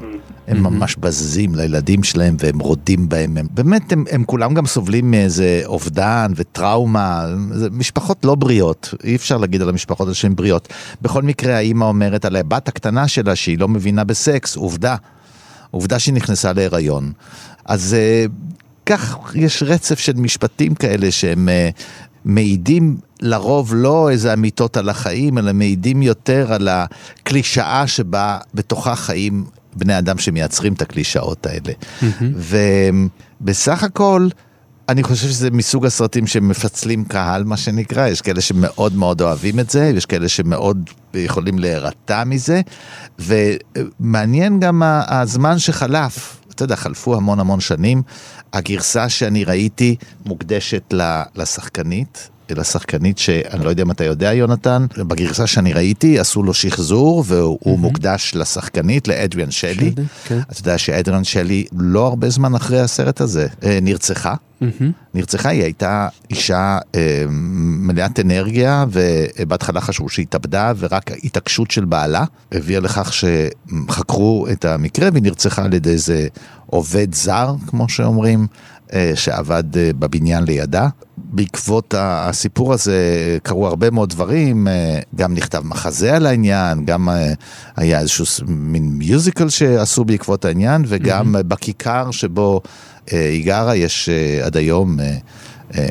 הם 0.47 0.63
ממש 0.63 0.95
בזים 0.95 1.55
לילדים 1.55 2.03
שלהם 2.03 2.35
והם 2.39 2.59
רודים 2.59 3.09
בהם. 3.09 3.37
הם, 3.37 3.47
באמת, 3.51 3.91
הם, 3.91 4.03
הם 4.11 4.23
כולם 4.23 4.53
גם 4.53 4.65
סובלים 4.65 5.11
מאיזה 5.11 5.61
אובדן 5.65 6.31
וטראומה. 6.35 7.25
זה 7.51 7.69
משפחות 7.71 8.25
לא 8.25 8.35
בריאות, 8.35 8.93
אי 9.03 9.15
אפשר 9.15 9.37
להגיד 9.37 9.61
על 9.61 9.69
המשפחות 9.69 10.07
האלה 10.07 10.15
שהן 10.15 10.35
בריאות. 10.35 10.67
בכל 11.01 11.21
מקרה, 11.21 11.55
האימא 11.55 11.85
אומרת 11.85 12.25
על 12.25 12.35
הבת 12.35 12.67
הקטנה 12.67 13.07
שלה 13.07 13.35
שהיא 13.35 13.59
לא 13.59 13.67
מבינה 13.67 14.03
בסקס, 14.03 14.55
עובדה. 14.55 14.95
עובדה 15.73 15.99
שהיא 15.99 16.13
נכנסה 16.13 16.53
להיריון. 16.53 17.11
אז 17.65 17.93
אה, 17.93 18.25
כך 18.85 19.17
יש 19.35 19.63
רצף 19.63 19.99
של 19.99 20.13
משפטים 20.13 20.75
כאלה 20.75 21.11
שהם 21.11 21.49
אה, 21.49 21.69
מעידים 22.25 22.97
לרוב 23.21 23.73
לא 23.75 24.09
איזה 24.09 24.33
אמיתות 24.33 24.77
על 24.77 24.89
החיים, 24.89 25.37
אלא 25.37 25.53
מעידים 25.53 26.01
יותר 26.01 26.53
על 26.53 26.67
הקלישאה 26.67 27.87
שבה 27.87 28.37
בתוכה 28.53 28.95
חיים 28.95 29.45
בני 29.75 29.97
אדם 29.97 30.17
שמייצרים 30.17 30.73
את 30.73 30.81
הקלישאות 30.81 31.45
האלה. 31.45 31.73
ובסך 33.41 33.83
הכל, 33.83 34.27
אני 34.89 35.03
חושב 35.03 35.27
שזה 35.27 35.51
מסוג 35.51 35.85
הסרטים 35.85 36.27
שמפצלים 36.27 37.05
קהל, 37.05 37.43
מה 37.43 37.57
שנקרא, 37.57 38.07
יש 38.07 38.21
כאלה 38.21 38.41
שמאוד 38.41 38.95
מאוד 38.95 39.21
אוהבים 39.21 39.59
את 39.59 39.69
זה, 39.69 39.91
יש 39.95 40.05
כאלה 40.05 40.27
שמאוד 40.29 40.89
יכולים 41.13 41.59
להירתע 41.59 42.23
מזה, 42.23 42.61
ומעניין 43.19 44.59
גם 44.59 44.81
הזמן 45.07 45.59
שחלף. 45.59 46.37
אתה 46.49 46.63
יודע, 46.63 46.75
חלפו 46.75 47.15
המון 47.15 47.39
המון 47.39 47.59
שנים. 47.59 48.01
הגרסה 48.53 49.09
שאני 49.09 49.43
ראיתי 49.43 49.95
מוקדשת 50.25 50.93
ל- 50.93 51.21
לשחקנית, 52.49 52.83
לשחקנית 52.83 53.17
שאני 53.17 53.65
לא 53.65 53.69
יודע 53.69 53.83
אם 53.83 53.91
אתה 53.91 54.03
יודע, 54.03 54.33
יונתן, 54.33 54.85
בגרסה 54.97 55.47
שאני 55.47 55.73
ראיתי 55.73 56.19
עשו 56.19 56.43
לו 56.43 56.53
שחזור 56.53 57.23
והוא 57.27 57.79
מוקדש 57.79 58.31
לשחקנית, 58.35 59.07
לאדריאן 59.07 59.51
שלי. 59.51 59.73
שלי, 59.73 59.93
כן. 60.25 60.39
אתה 60.51 60.59
יודע 60.59 60.77
שאדריאן 60.77 61.23
שלי 61.23 61.65
לא 61.77 62.07
הרבה 62.07 62.29
זמן 62.29 62.55
אחרי 62.55 62.79
הסרט 62.79 63.21
הזה 63.21 63.47
אה, 63.63 63.79
נרצחה. 63.81 64.35
נרצחה, 65.13 65.49
היא 65.49 65.63
הייתה 65.63 66.07
אישה 66.29 66.77
אה, 66.95 67.23
מלאת 67.29 68.19
אנרגיה, 68.19 68.85
ובהתחלה 68.91 69.81
חשבו 69.81 70.09
שהיא 70.09 70.25
התאבדה, 70.29 70.73
ורק 70.77 71.11
ההתעקשות 71.11 71.71
של 71.71 71.85
בעלה 71.85 72.25
הביאה 72.51 72.79
לכך 72.79 73.13
שחקרו 73.13 74.47
את 74.51 74.65
המקרה, 74.65 75.09
והיא 75.11 75.23
נרצחה 75.23 75.63
על 75.63 75.73
ידי 75.73 75.89
איזה 75.89 76.27
עובד 76.65 77.13
זר, 77.13 77.55
כמו 77.67 77.89
שאומרים, 77.89 78.47
אה, 78.93 79.11
שעבד 79.15 79.77
אה, 79.77 79.91
בבניין 79.99 80.43
לידה. 80.43 80.87
בעקבות 81.33 81.93
הסיפור 81.97 82.73
הזה 82.73 82.97
קרו 83.43 83.67
הרבה 83.67 83.89
מאוד 83.89 84.09
דברים, 84.09 84.67
אה, 84.67 84.99
גם 85.15 85.33
נכתב 85.33 85.61
מחזה 85.65 86.15
על 86.15 86.25
העניין, 86.25 86.85
גם 86.85 87.09
אה, 87.09 87.33
היה 87.75 87.99
איזשהו 87.99 88.25
מין 88.47 88.85
מיוזיקל 88.85 89.49
שעשו 89.49 90.05
בעקבות 90.05 90.45
העניין, 90.45 90.83
וגם 90.87 91.35
אה, 91.35 91.43
בכיכר 91.43 92.11
שבו 92.11 92.61
אה, 93.13 93.29
היא 93.29 93.45
גרה 93.45 93.75
יש 93.75 94.09
עד 94.43 94.57
היום 94.57 94.97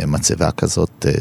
מצבה 0.06 0.50
כזאת 0.50 1.06
אה, 1.08 1.12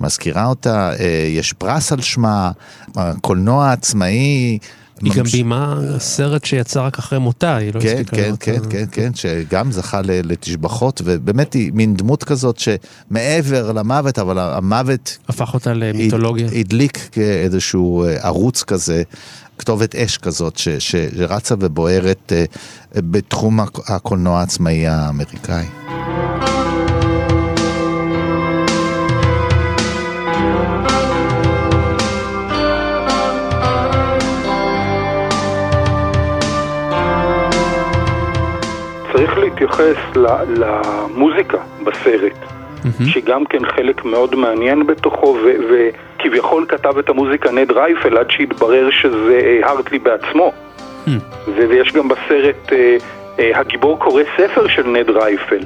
שמזכירה 0.00 0.46
אותה, 0.46 0.92
יש 1.28 1.52
פרס 1.52 1.92
על 1.92 2.00
שמה, 2.00 2.50
הקולנוע 2.96 3.66
העצמאי. 3.66 4.58
היא 5.02 5.12
גם 5.12 5.18
ממש- 5.18 5.32
ביימה 5.32 5.76
סרט 5.98 6.44
שיצא 6.44 6.80
רק 6.86 6.98
אחרי 6.98 7.18
מותה, 7.18 7.56
היא 7.56 7.72
לא 7.74 7.80
כן, 7.80 7.86
הספיקה 7.88 8.16
כן, 8.16 8.22
לראות 8.22 8.38
כן, 8.42 8.54
ה- 8.64 8.70
כן, 8.70 8.84
כן, 8.92 9.10
שגם 9.14 9.72
זכה 9.72 10.00
לתשבחות, 10.04 11.02
ובאמת 11.04 11.52
היא 11.52 11.72
מין 11.74 11.94
דמות 11.96 12.24
כזאת 12.24 12.58
שמעבר 12.58 13.72
למוות, 13.72 14.18
אבל 14.18 14.38
המוות 14.38 15.18
הפך 15.28 15.54
אותה 15.54 15.72
למיתולוגיה. 15.74 16.46
הד- 16.46 16.52
הדליק 16.56 17.08
כאיזשהו 17.12 18.04
אה, 18.04 18.16
ערוץ 18.26 18.62
כזה, 18.62 19.02
כתובת 19.58 19.94
אש 19.94 20.18
כזאת, 20.18 20.56
ש- 20.58 20.68
ש- 20.68 20.96
שרצה 20.96 21.54
ובוערת 21.60 22.32
אה, 22.36 22.44
בתחום 22.94 23.60
הק- 23.60 23.90
הקולנוע 23.90 24.40
העצמאי 24.40 24.86
האמריקאי. 24.86 25.64
להתייחס 39.52 39.96
למוזיקה 40.48 41.58
בסרט, 41.84 42.38
שגם 43.06 43.44
כן 43.44 43.66
חלק 43.66 44.04
מאוד 44.04 44.34
מעניין 44.34 44.86
בתוכו, 44.86 45.36
וכביכול 45.70 46.66
כתב 46.68 46.98
את 46.98 47.08
המוזיקה 47.08 47.50
נד 47.50 47.72
רייפל 47.72 48.18
עד 48.18 48.30
שהתברר 48.30 48.90
שזה 48.90 49.40
אה, 49.44 49.70
הרטלי 49.70 49.98
בעצמו. 49.98 50.52
ו- 51.48 51.68
ויש 51.68 51.92
גם 51.92 52.08
בסרט, 52.08 52.72
אה, 52.72 52.96
אה, 53.38 53.50
הגיבור 53.54 53.98
קורא 53.98 54.22
ספר 54.36 54.68
של 54.68 54.86
נד 54.86 55.10
רייפל, 55.10 55.64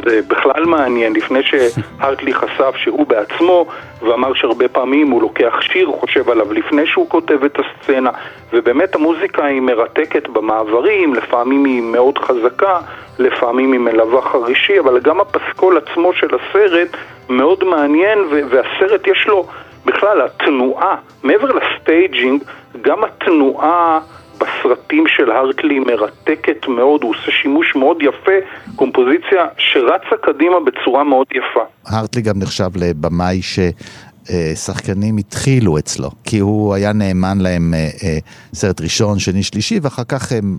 שזה 0.00 0.20
בכלל 0.28 0.64
מעניין, 0.64 1.12
לפני 1.12 1.40
שהרטלי 1.42 2.34
חשף 2.34 2.72
שהוא 2.76 3.06
בעצמו, 3.06 3.66
ואמר 4.02 4.34
שהרבה 4.34 4.68
פעמים 4.68 5.10
הוא 5.10 5.22
לוקח 5.22 5.60
שיר, 5.60 5.90
חושב 6.00 6.30
עליו 6.30 6.52
לפני 6.52 6.86
שהוא 6.86 7.08
כותב 7.08 7.44
את 7.44 7.58
הסצנה, 7.58 8.10
ובאמת 8.52 8.94
המוזיקה 8.94 9.44
היא 9.44 9.60
מרתקת 9.60 10.28
במעברים, 10.28 11.14
לפעמים 11.14 11.64
היא 11.64 11.82
מאוד 11.82 12.18
חזקה, 12.18 12.78
לפעמים 13.18 13.72
היא 13.72 13.80
מלווה 13.80 14.22
חרישי, 14.22 14.78
אבל 14.80 15.00
גם 15.00 15.20
הפסקול 15.20 15.78
עצמו 15.78 16.12
של 16.12 16.28
הסרט 16.34 16.96
מאוד 17.28 17.64
מעניין, 17.64 18.18
והסרט 18.30 19.06
יש 19.06 19.26
לו 19.28 19.46
בכלל 19.84 20.20
התנועה, 20.22 20.96
מעבר 21.22 21.48
ל 21.52 21.62
staging, 21.62 22.42
גם 22.82 23.04
התנועה 23.04 24.00
בסרטים 24.40 25.04
של 25.06 25.30
הרטלי 25.30 25.78
מרתקת 25.78 26.68
מאוד, 26.68 27.02
הוא 27.02 27.10
עושה 27.10 27.30
שימוש 27.42 27.76
מאוד 27.76 27.96
יפה, 28.02 28.32
קומפוזיציה 28.76 29.46
שרצה 29.58 30.16
קדימה 30.22 30.56
בצורה 30.66 31.04
מאוד 31.04 31.26
יפה. 31.30 31.64
הרטלי 31.86 32.22
גם 32.22 32.38
נחשב 32.38 32.70
לבמאי 32.76 33.40
ששחקנים 33.42 35.16
התחילו 35.16 35.78
אצלו, 35.78 36.10
כי 36.24 36.38
הוא 36.38 36.74
היה 36.74 36.92
נאמן 36.92 37.38
להם 37.40 37.74
אה, 37.74 37.88
אה, 38.04 38.18
סרט 38.54 38.80
ראשון, 38.80 39.18
שני, 39.18 39.42
שלישי, 39.42 39.78
ואחר 39.82 40.04
כך 40.08 40.32
הם 40.32 40.58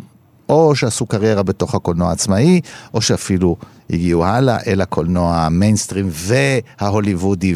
או 0.49 0.75
שעשו 0.75 1.05
קריירה 1.05 1.43
בתוך 1.43 1.75
הקולנוע 1.75 2.09
העצמאי, 2.09 2.61
או 2.93 3.01
שאפילו 3.01 3.55
הגיעו 3.91 4.25
הלאה 4.25 4.57
אל 4.67 4.81
הקולנוע 4.81 5.35
המיינסטרים 5.37 6.09
וההוליוודי 6.11 7.55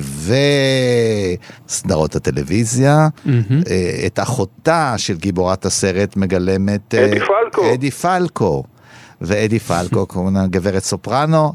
וסדרות 1.67 2.15
הטלוויזיה. 2.15 3.07
אה, 3.27 4.03
את 4.05 4.19
אחותה 4.19 4.93
של 4.97 5.17
גיבורת 5.17 5.65
הסרט 5.65 6.15
מגלמת... 6.15 6.95
אה, 6.95 7.05
אדי 7.05 7.19
פלקו. 7.19 7.73
אדי 7.73 7.91
פלקו. 7.91 8.63
ואדי 9.21 9.59
פלקו, 9.59 10.07
כמובן 10.09 10.47
גברת 10.47 10.83
סופרנו, 10.83 11.53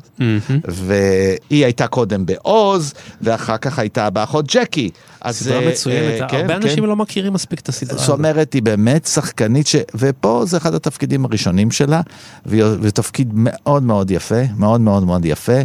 והיא 0.64 1.64
הייתה 1.64 1.86
קודם 1.86 2.26
בעוז, 2.26 2.94
ואחר 3.22 3.56
כך 3.56 3.78
הייתה 3.78 4.10
באחות 4.10 4.46
ג'קי. 4.48 4.90
אז, 5.20 5.36
סדרה 5.36 5.62
אה, 5.62 5.70
מצוינת, 5.70 6.20
אה, 6.20 6.28
כן, 6.28 6.36
הרבה 6.36 6.48
כן. 6.48 6.62
אנשים 6.62 6.84
לא 6.84 6.96
מכירים 6.96 7.32
מספיק 7.32 7.60
את 7.60 7.68
הסדרה 7.68 7.98
זאת 7.98 8.04
הזאת. 8.04 8.18
אומרת, 8.18 8.52
היא 8.52 8.62
באמת 8.62 9.06
שחקנית, 9.06 9.66
ש... 9.66 9.76
ופה 9.94 10.44
זה 10.46 10.56
אחד 10.56 10.74
התפקידים 10.74 11.24
הראשונים 11.24 11.70
שלה, 11.70 12.00
ותפקיד 12.46 13.28
מאוד 13.34 13.82
מאוד 13.82 14.10
יפה, 14.10 14.42
מאוד 14.56 14.80
מאוד 14.80 15.04
מאוד 15.04 15.24
יפה. 15.24 15.58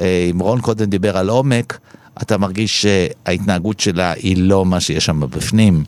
אה, 0.00 0.28
אם 0.30 0.38
רון 0.38 0.60
קודם 0.60 0.84
דיבר 0.84 1.16
על 1.16 1.28
עומק, 1.28 1.78
אתה 2.22 2.38
מרגיש 2.38 2.82
שההתנהגות 2.82 3.80
שלה 3.80 4.12
היא 4.12 4.36
לא 4.36 4.66
מה 4.66 4.80
שיש 4.80 5.04
שם 5.04 5.20
בפנים. 5.20 5.84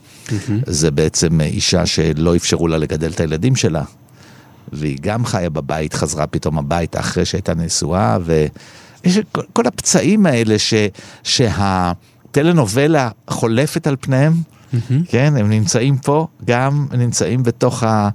זה 0.65 0.91
בעצם 0.91 1.41
אישה 1.41 1.85
שלא 1.85 2.35
אפשרו 2.35 2.67
לה 2.67 2.77
לגדל 2.77 3.09
את 3.09 3.19
הילדים 3.19 3.55
שלה. 3.55 3.83
והיא 4.75 4.97
גם 5.01 5.25
חיה 5.25 5.49
בבית, 5.49 5.93
חזרה 5.93 6.27
פתאום 6.27 6.57
הביתה 6.57 6.99
אחרי 6.99 7.25
שהייתה 7.25 7.53
נשואה, 7.53 8.17
ויש 8.23 9.19
כל, 9.31 9.41
כל 9.53 9.67
הפצעים 9.67 10.25
האלה 10.25 10.59
ש, 10.59 10.73
שהטלנובלה 11.23 13.09
חולפת 13.29 13.87
על 13.87 13.95
פניהם, 13.99 14.33
כן, 15.07 15.33
הם 15.37 15.49
נמצאים 15.49 15.97
פה, 15.97 16.27
גם 16.45 16.87
נמצאים 16.91 17.43
בתוך, 17.43 17.83
ה, 17.83 18.09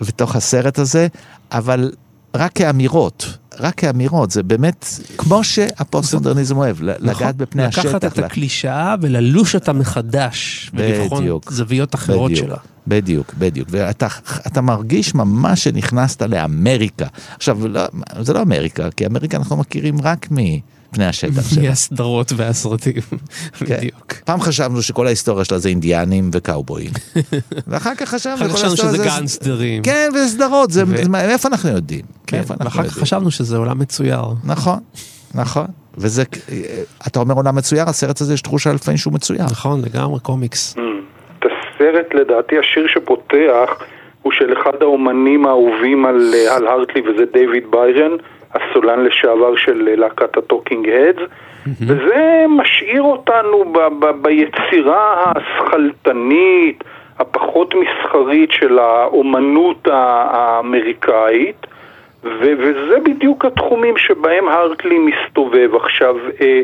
בתוך 0.00 0.36
הסרט 0.36 0.78
הזה, 0.78 1.06
אבל 1.52 1.92
רק 2.34 2.52
כאמירות, 2.52 3.38
רק 3.60 3.74
כאמירות, 3.74 4.30
זה 4.30 4.42
באמת 4.42 4.86
כמו 5.16 5.44
שהפוסט-מודרניזם 5.44 6.56
אוהב, 6.56 6.82
נכון, 6.82 6.96
לגעת 7.00 7.36
בפני 7.36 7.64
השטח. 7.64 7.84
לקחת 7.84 8.04
את 8.04 8.18
הקלישאה 8.18 8.94
וללוש 9.00 9.54
אותה 9.54 9.72
מחדש, 9.72 10.70
ולבחון. 10.74 11.24
זוויות 11.48 11.94
אחרות 11.94 12.36
שלה. 12.36 12.56
בדיוק, 12.86 13.34
בדיוק. 13.38 13.68
ואתה 13.70 14.06
אתה 14.46 14.60
מרגיש 14.60 15.14
ממש 15.14 15.64
שנכנסת 15.64 16.22
לאמריקה. 16.22 17.06
עכשיו, 17.36 17.68
לא, 17.68 17.82
זה 18.20 18.32
לא 18.32 18.42
אמריקה, 18.42 18.90
כי 18.90 19.06
אמריקה 19.06 19.36
אנחנו 19.36 19.56
מכירים 19.56 20.00
רק 20.02 20.26
מפני 20.94 21.06
השטח 21.06 21.48
שלה. 21.54 21.68
מהסדרות 21.68 22.32
והסרטים, 22.36 22.92
כן. 23.66 23.76
בדיוק. 23.76 24.12
פעם 24.24 24.40
חשבנו 24.40 24.82
שכל 24.82 25.06
ההיסטוריה 25.06 25.44
שלה 25.44 25.58
זה 25.58 25.68
אינדיאנים 25.68 26.30
וקאובויים. 26.32 26.90
ואחר 27.68 27.94
כך 27.94 28.08
חשבנו 28.08 28.48
חשבנו 28.50 28.76
שזה 28.76 28.88
זה- 28.90 29.04
גנגסטרים. 29.04 29.82
כן, 29.82 30.08
וסדרות, 30.14 30.70
מאיפה 31.08 31.48
אנחנו 31.48 31.70
יודעים? 31.70 32.00
כן, 32.26 32.42
ואחר 32.60 32.82
כך? 32.82 32.92
חשבנו 32.98 33.30
שזה 33.30 33.56
עולם 33.56 33.78
מצויר. 33.78 34.22
נכון, 34.44 34.78
נכון. 35.34 35.66
וזה, 35.98 36.22
אתה 37.06 37.20
אומר 37.20 37.34
עולם 37.34 37.54
מצויר, 37.56 37.82
הסרט 37.88 38.20
הזה 38.20 38.34
יש 38.34 38.40
תחושה 38.42 38.72
לפעמים 38.72 38.98
שהוא 38.98 39.12
מצויר. 39.12 39.42
נכון, 39.44 39.82
לגמרי 39.84 40.20
קומיקס. 40.20 40.74
את 41.38 41.44
הסרט, 41.44 42.14
לדעתי, 42.14 42.54
השיר 42.58 42.86
שפותח 42.94 43.84
הוא 44.22 44.32
של 44.32 44.52
אחד 44.62 44.72
האומנים 44.80 45.46
האהובים 45.46 46.06
על, 46.06 46.34
אה, 46.34 46.56
על 46.56 46.66
הרטלי, 46.66 47.00
וזה 47.00 47.24
דיוויד 47.32 47.62
ביירן, 47.70 48.12
הסולן 48.54 49.04
לשעבר 49.04 49.56
של 49.56 49.88
אה, 49.88 49.96
להקת 49.96 50.36
ה 50.36 50.43
Talking 50.43 50.88
Heads, 50.88 51.22
וזה 51.80 52.44
משאיר 52.48 53.02
אותנו 53.02 53.64
ב, 53.72 53.78
ב, 53.98 54.10
ביצירה 54.22 55.32
השכלתנית, 55.36 56.84
הפחות 57.18 57.74
מסחרית 57.74 58.52
של 58.52 58.78
האומנות 58.78 59.88
האמריקאית. 59.90 61.66
ו- 62.24 62.54
וזה 62.58 63.00
בדיוק 63.04 63.44
התחומים 63.44 63.96
שבהם 63.98 64.48
הרטלי 64.48 64.98
מסתובב. 64.98 65.74
עכשיו, 65.74 66.16
אה, 66.40 66.62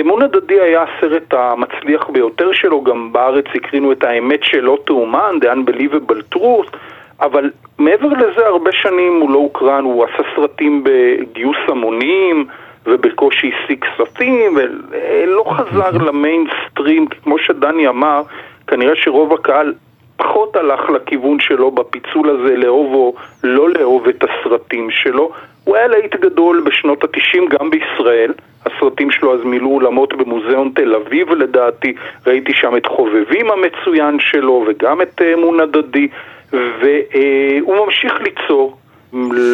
אמון 0.00 0.22
הדדי 0.22 0.60
היה 0.60 0.82
הסרט 0.82 1.34
המצליח 1.34 2.08
ביותר 2.08 2.52
שלו, 2.52 2.84
גם 2.84 3.12
בארץ 3.12 3.44
הקרינו 3.54 3.92
את 3.92 4.04
האמת 4.04 4.44
שלא 4.44 4.78
תאומן, 4.84 5.38
The 5.42 5.46
Unbelievable 5.46 6.36
Truth, 6.36 6.76
אבל 7.20 7.50
מעבר 7.78 8.08
לזה 8.08 8.46
הרבה 8.46 8.72
שנים 8.72 9.20
הוא 9.20 9.30
לא 9.30 9.38
הוקרן, 9.38 9.84
הוא 9.84 10.04
עשה 10.04 10.22
סרטים 10.36 10.84
בגיוס 10.84 11.56
המונים 11.68 12.46
ובקושי 12.86 13.50
השיג 13.64 13.84
כספים, 13.84 14.56
ולא 14.56 15.44
חזר 15.56 15.90
למיינסטרים, 15.90 17.06
כי 17.06 17.18
כמו 17.24 17.38
שדני 17.38 17.88
אמר, 17.88 18.22
כנראה 18.66 18.96
שרוב 18.96 19.32
הקהל 19.32 19.74
פחות 20.16 20.56
הלך 20.56 20.90
לכיוון 20.90 21.40
שלו 21.40 21.70
בפיצול 21.70 22.30
הזה 22.30 22.56
לאהוב 22.56 22.94
או 22.94 23.14
לא 23.44 23.68
לאהוב 23.70 24.08
את 24.08 24.24
הסרטים 24.24 24.90
שלו. 24.90 25.30
הוא 25.64 25.76
היה 25.76 25.86
להיט 25.86 26.16
גדול 26.16 26.62
בשנות 26.66 27.04
התשעים 27.04 27.48
גם 27.48 27.70
בישראל. 27.70 28.32
הסרטים 28.66 29.10
שלו 29.10 29.34
אז 29.34 29.40
מילאו 29.44 29.74
אולמות 29.74 30.14
במוזיאון 30.14 30.72
תל 30.74 30.94
אביב 30.94 31.32
לדעתי. 31.32 31.94
ראיתי 32.26 32.52
שם 32.54 32.76
את 32.76 32.86
חובבים 32.86 33.46
המצוין 33.50 34.20
שלו 34.20 34.64
וגם 34.68 35.02
את 35.02 35.22
אה, 35.22 35.34
אמון 35.34 35.60
הדדי. 35.60 36.08
והוא 36.52 37.84
ממשיך 37.84 38.12
ליצור, 38.20 38.76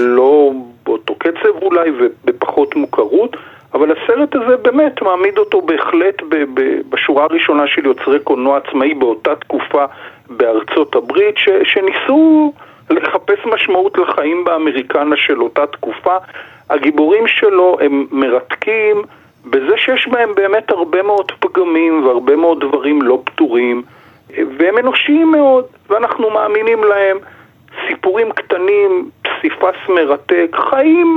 לא 0.06 0.50
באותו 0.86 1.14
קצב 1.14 1.62
אולי 1.62 1.90
ובפחות 1.98 2.76
מוכרות. 2.76 3.36
אבל 3.74 3.92
הסרט 3.92 4.34
הזה 4.34 4.56
באמת 4.56 5.02
מעמיד 5.02 5.38
אותו 5.38 5.60
בהחלט 5.60 6.22
בשורה 6.88 7.24
הראשונה 7.24 7.66
של 7.66 7.86
יוצרי 7.86 8.20
קולנוע 8.20 8.56
עצמאי 8.58 8.94
באותה 8.94 9.36
תקופה 9.36 9.84
בארצות 10.30 10.94
הברית, 10.94 11.38
ש- 11.38 11.48
שניסו 11.64 12.52
לחפש 12.90 13.38
משמעות 13.46 13.98
לחיים 13.98 14.44
באמריקנה 14.44 15.16
של 15.16 15.42
אותה 15.42 15.66
תקופה. 15.66 16.16
הגיבורים 16.70 17.26
שלו 17.26 17.76
הם 17.80 18.06
מרתקים 18.10 19.02
בזה 19.44 19.76
שיש 19.76 20.08
בהם 20.08 20.34
באמת 20.34 20.70
הרבה 20.70 21.02
מאוד 21.02 21.32
פגמים 21.40 22.06
והרבה 22.06 22.36
מאוד 22.36 22.60
דברים 22.60 23.02
לא 23.02 23.22
פתורים, 23.24 23.82
והם 24.30 24.78
אנושיים 24.78 25.30
מאוד, 25.30 25.64
ואנחנו 25.90 26.30
מאמינים 26.30 26.84
להם. 26.84 27.16
סיפורים 27.88 28.32
קטנים, 28.32 29.10
פסיפס 29.22 29.88
מרתק, 29.88 30.56
חיים 30.70 31.08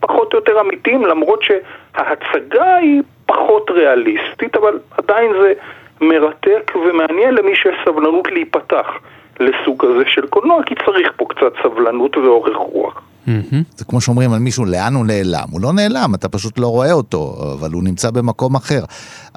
פחות 0.00 0.32
או 0.32 0.38
יותר 0.38 0.60
אמיתיים, 0.60 1.06
למרות 1.06 1.40
שההצגה 1.42 2.74
היא 2.74 3.02
פחות 3.26 3.70
ריאליסטית, 3.70 4.56
אבל 4.56 4.78
עדיין 4.98 5.30
זה 5.42 5.52
מרתק 6.00 6.72
ומעניין 6.76 7.34
למי 7.34 7.54
שיש 7.54 7.74
סבלנות 7.84 8.28
להיפתח 8.32 8.86
לסוג 9.40 9.84
הזה 9.84 10.02
של 10.06 10.26
קולנוע, 10.26 10.62
כי 10.62 10.74
צריך 10.86 11.08
פה 11.16 11.26
קצת 11.28 11.52
סבלנות 11.62 12.16
ואורך 12.16 12.56
רוח. 12.56 13.02
זה 13.76 13.84
כמו 13.84 14.00
שאומרים 14.00 14.32
על 14.32 14.38
מישהו, 14.38 14.64
לאן 14.64 14.94
הוא 14.94 15.06
נעלם? 15.06 15.48
הוא 15.50 15.60
לא 15.60 15.72
נעלם, 15.72 16.14
אתה 16.14 16.28
פשוט 16.28 16.58
לא 16.58 16.66
רואה 16.66 16.92
אותו, 16.92 17.34
אבל 17.58 17.70
הוא 17.72 17.82
נמצא 17.84 18.10
במקום 18.10 18.54
אחר. 18.54 18.80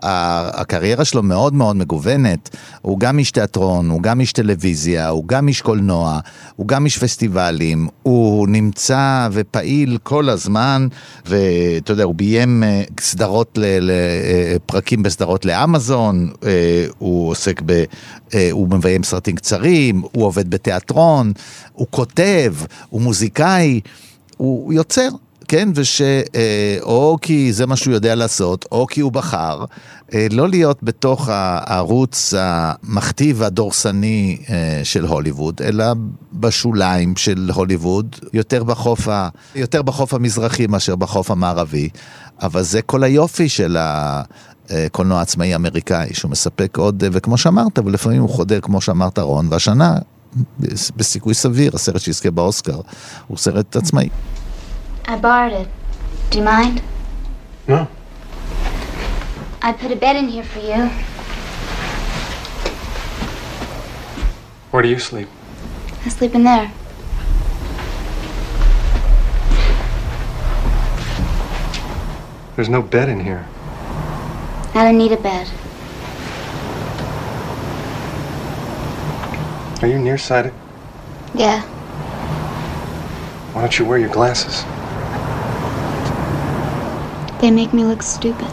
הקריירה 0.04 1.06
שלו 1.06 1.24
מאוד 1.24 1.54
מאוד 1.54 1.76
מגוונת, 1.76 2.56
הוא 2.82 3.00
גם 3.00 3.20
איש 3.20 3.32
תיאטרון, 3.32 3.90
הוא 3.90 4.02
גם 4.02 4.20
איש 4.20 4.34
טלוויזיה, 4.34 5.10
הוא 5.10 5.28
גם 5.28 5.48
איש 5.48 5.62
קולנוע, 5.62 6.20
הוא 6.56 6.68
גם 6.68 6.86
איש 6.86 6.98
פסטיבלים, 6.98 7.88
הוא 8.04 8.48
נמצא 8.48 9.28
ופעיל 9.32 9.98
כל 10.04 10.30
הזמן, 10.30 10.88
ואתה 11.26 11.92
יודע, 11.92 12.04
הוא 12.04 12.16
ביים 12.16 12.64
אה, 12.64 12.84
סדרות, 13.00 13.60
אה, 13.64 14.56
פרקים 14.66 15.04
בסדרות 15.04 15.46
לאמזון, 15.46 16.30
אה, 16.46 16.86
הוא 16.98 17.30
עוסק 17.30 17.62
ב... 17.66 17.84
הוא 18.52 18.68
מביים 18.70 19.04
סרטים 19.04 19.36
קצרים, 19.36 20.02
הוא 20.12 20.26
עובד 20.26 20.50
בתיאטרון, 20.50 21.32
הוא 21.74 21.88
כותב, 21.90 22.54
הוא 22.90 23.02
מוזיקאי. 23.02 23.80
הוא 24.40 24.74
יוצר. 24.74 25.10
כן, 25.50 25.70
וש... 25.76 26.02
אה, 26.02 26.78
כי 27.22 27.54
זה 27.54 27.66
מה 27.66 27.76
שהוא 27.76 27.94
יודע 27.94 28.16
לעשות, 28.16 28.66
או 28.72 28.88
כי 28.88 29.02
הוא 29.02 29.12
בחר 29.12 29.66
אה, 30.14 30.28
לא 30.32 30.50
להיות 30.50 30.84
בתוך 30.84 31.30
הערוץ 31.32 32.34
המכתיב 32.38 33.36
והדורסני 33.40 34.38
אה, 34.50 34.82
של 34.84 35.06
הוליווד, 35.06 35.62
אלא 35.62 35.86
בשוליים 36.34 37.16
של 37.16 37.50
הוליווד, 37.54 38.16
יותר 38.34 38.64
בחוף, 38.64 39.08
ה... 39.08 39.30
יותר 39.56 39.82
בחוף 39.82 40.14
המזרחי 40.14 40.68
מאשר 40.68 40.96
בחוף 40.96 41.32
המערבי, 41.32 41.90
אבל 42.42 42.64
זה 42.64 42.82
כל 42.82 43.04
היופי 43.04 43.50
של 43.50 43.78
ה... 43.78 44.22
קולנוע 44.92 45.22
עצמאי 45.22 45.56
אמריקאי, 45.56 46.14
שהוא 46.14 46.32
מספק 46.32 46.78
עוד, 46.78 47.04
וכמו 47.12 47.38
שאמרת, 47.38 47.80
ולפעמים 47.80 48.22
הוא 48.22 48.30
חודר, 48.30 48.60
כמו 48.60 48.82
שאמרת 48.82 49.20
רון, 49.20 49.48
והשנה, 49.50 49.96
בסיכוי 50.96 51.34
סביר, 51.34 51.72
הסרט 51.76 52.02
שיזכה 52.02 52.32
באוסקר, 52.32 52.80
הוא 53.28 53.38
סרט 53.38 53.76
עצמאי. 53.76 54.10
I 55.10 55.18
borrowed 55.18 55.54
it. 55.54 55.68
Do 56.30 56.38
you 56.38 56.44
mind? 56.44 56.84
No. 57.68 57.88
I 59.60 59.74
put 59.74 59.92
a 59.92 59.96
bed 59.96 60.16
in 60.16 60.28
here 60.28 60.44
for 60.44 60.60
you. 60.60 60.88
Where 64.70 64.84
do 64.84 64.88
you 64.88 65.00
sleep? 65.00 65.28
I 66.06 66.10
sleep 66.10 66.36
in 66.36 66.44
there. 66.44 66.72
There's 72.56 72.70
no 72.70 72.84
bed 72.84 73.10
in 73.10 73.20
here. 73.20 73.48
I 74.76 74.84
don't 74.84 75.00
need 75.00 75.12
a 75.12 75.18
bed. 75.18 75.48
Are 79.82 79.88
you 79.88 79.98
nearsighted? 79.98 80.54
Yeah. 81.34 81.62
Why 83.54 83.62
don't 83.62 83.80
you 83.80 83.86
wear 83.86 83.98
your 83.98 84.10
glasses? 84.10 84.64
They 87.40 87.52
make 87.52 87.74
me 87.74 87.84
look 87.86 88.04
stupid. 88.04 88.52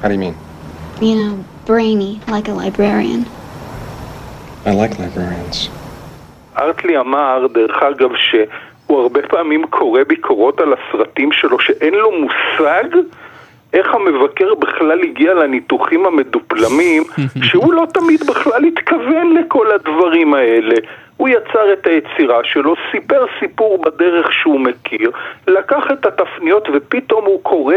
How 0.00 0.08
do 0.08 0.14
you 0.14 0.20
mean? 0.20 0.36
You 1.02 1.16
know, 1.16 1.44
brainy, 1.66 2.20
like 2.28 2.48
a 2.48 2.54
librarian. 2.54 3.26
I 4.64 4.72
like 4.72 4.98
librarians. 4.98 5.68
ארטלי 6.58 6.98
אמר, 6.98 7.46
דרך 7.54 7.82
אגב, 7.82 8.10
שהוא 8.16 9.00
הרבה 9.00 9.20
פעמים 9.22 9.66
קורא 9.66 10.00
ביקורות 10.08 10.60
על 10.60 10.72
הסרטים 10.72 11.32
שלו, 11.32 11.60
שאין 11.60 11.94
לו 11.94 12.10
מושג 12.12 12.84
איך 13.72 13.94
המבקר 13.94 14.54
בכלל 14.54 15.00
הגיע 15.02 15.34
לניתוחים 15.34 16.06
המדופלמים, 16.06 17.02
שהוא 17.46 17.72
לא 17.72 17.86
תמיד 17.94 18.20
בכלל 18.26 18.64
התכוון 18.64 19.32
לכל 19.32 19.66
הדברים 19.70 20.34
האלה. 20.34 20.76
הוא 21.16 21.28
יצר 21.28 21.72
את 21.72 21.86
היצירה 21.86 22.40
שלו, 22.44 22.74
סיפר 22.90 23.24
סיפור 23.40 23.82
בדרך 23.82 24.32
שהוא 24.32 24.60
מכיר, 24.60 25.10
לקח 25.46 25.84
את 25.92 26.06
התפניות 26.06 26.68
ופתאום 26.72 27.24
הוא 27.24 27.42
קורא 27.42 27.74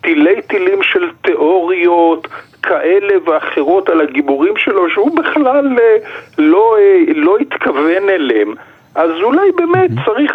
תילי 0.00 0.42
תילים 0.42 0.82
של 0.82 1.10
תיאוריות 1.22 2.28
כאלה 2.62 3.14
ואחרות 3.24 3.88
על 3.88 4.00
הגיבורים 4.00 4.56
שלו 4.56 4.90
שהוא 4.90 5.16
בכלל 5.16 5.78
אה, 5.78 5.96
לא, 6.38 6.76
אה, 6.78 7.12
לא 7.14 7.36
התכוון 7.38 8.08
אליהם. 8.08 8.54
אז 8.94 9.10
אולי 9.22 9.52
באמת 9.52 9.90
צריך 10.04 10.32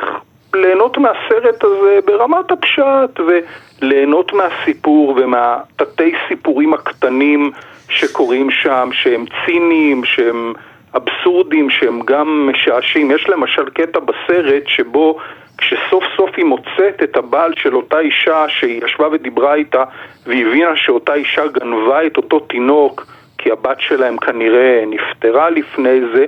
ליהנות 0.53 0.97
מהסרט 0.97 1.63
הזה 1.63 1.99
ברמת 2.05 2.51
הפשט 2.51 3.19
וליהנות 3.19 4.33
מהסיפור 4.33 5.17
ומהתתי 5.17 6.13
סיפורים 6.27 6.73
הקטנים 6.73 7.51
שקורים 7.89 8.51
שם, 8.51 8.89
שהם 8.93 9.25
ציניים, 9.45 10.05
שהם 10.05 10.53
אבסורדים, 10.95 11.69
שהם 11.69 11.99
גם 12.05 12.49
משעשעים. 12.49 13.11
יש 13.11 13.29
למשל 13.29 13.69
קטע 13.69 13.99
בסרט 13.99 14.63
שבו 14.67 15.17
כשסוף 15.57 16.03
סוף 16.17 16.29
היא 16.37 16.45
מוצאת 16.45 17.03
את 17.03 17.17
הבעל 17.17 17.53
של 17.55 17.75
אותה 17.75 17.99
אישה 17.99 18.45
שהיא 18.49 18.81
ישבה 18.85 19.07
ודיברה 19.11 19.53
איתה 19.53 19.83
והיא 20.25 20.45
הבינה 20.45 20.75
שאותה 20.75 21.13
אישה 21.13 21.47
גנבה 21.47 22.05
את 22.05 22.17
אותו 22.17 22.39
תינוק 22.39 23.05
כי 23.37 23.51
הבת 23.51 23.77
שלהם 23.79 24.17
כנראה 24.17 24.83
נפטרה 24.87 25.49
לפני 25.49 26.01
זה 26.13 26.25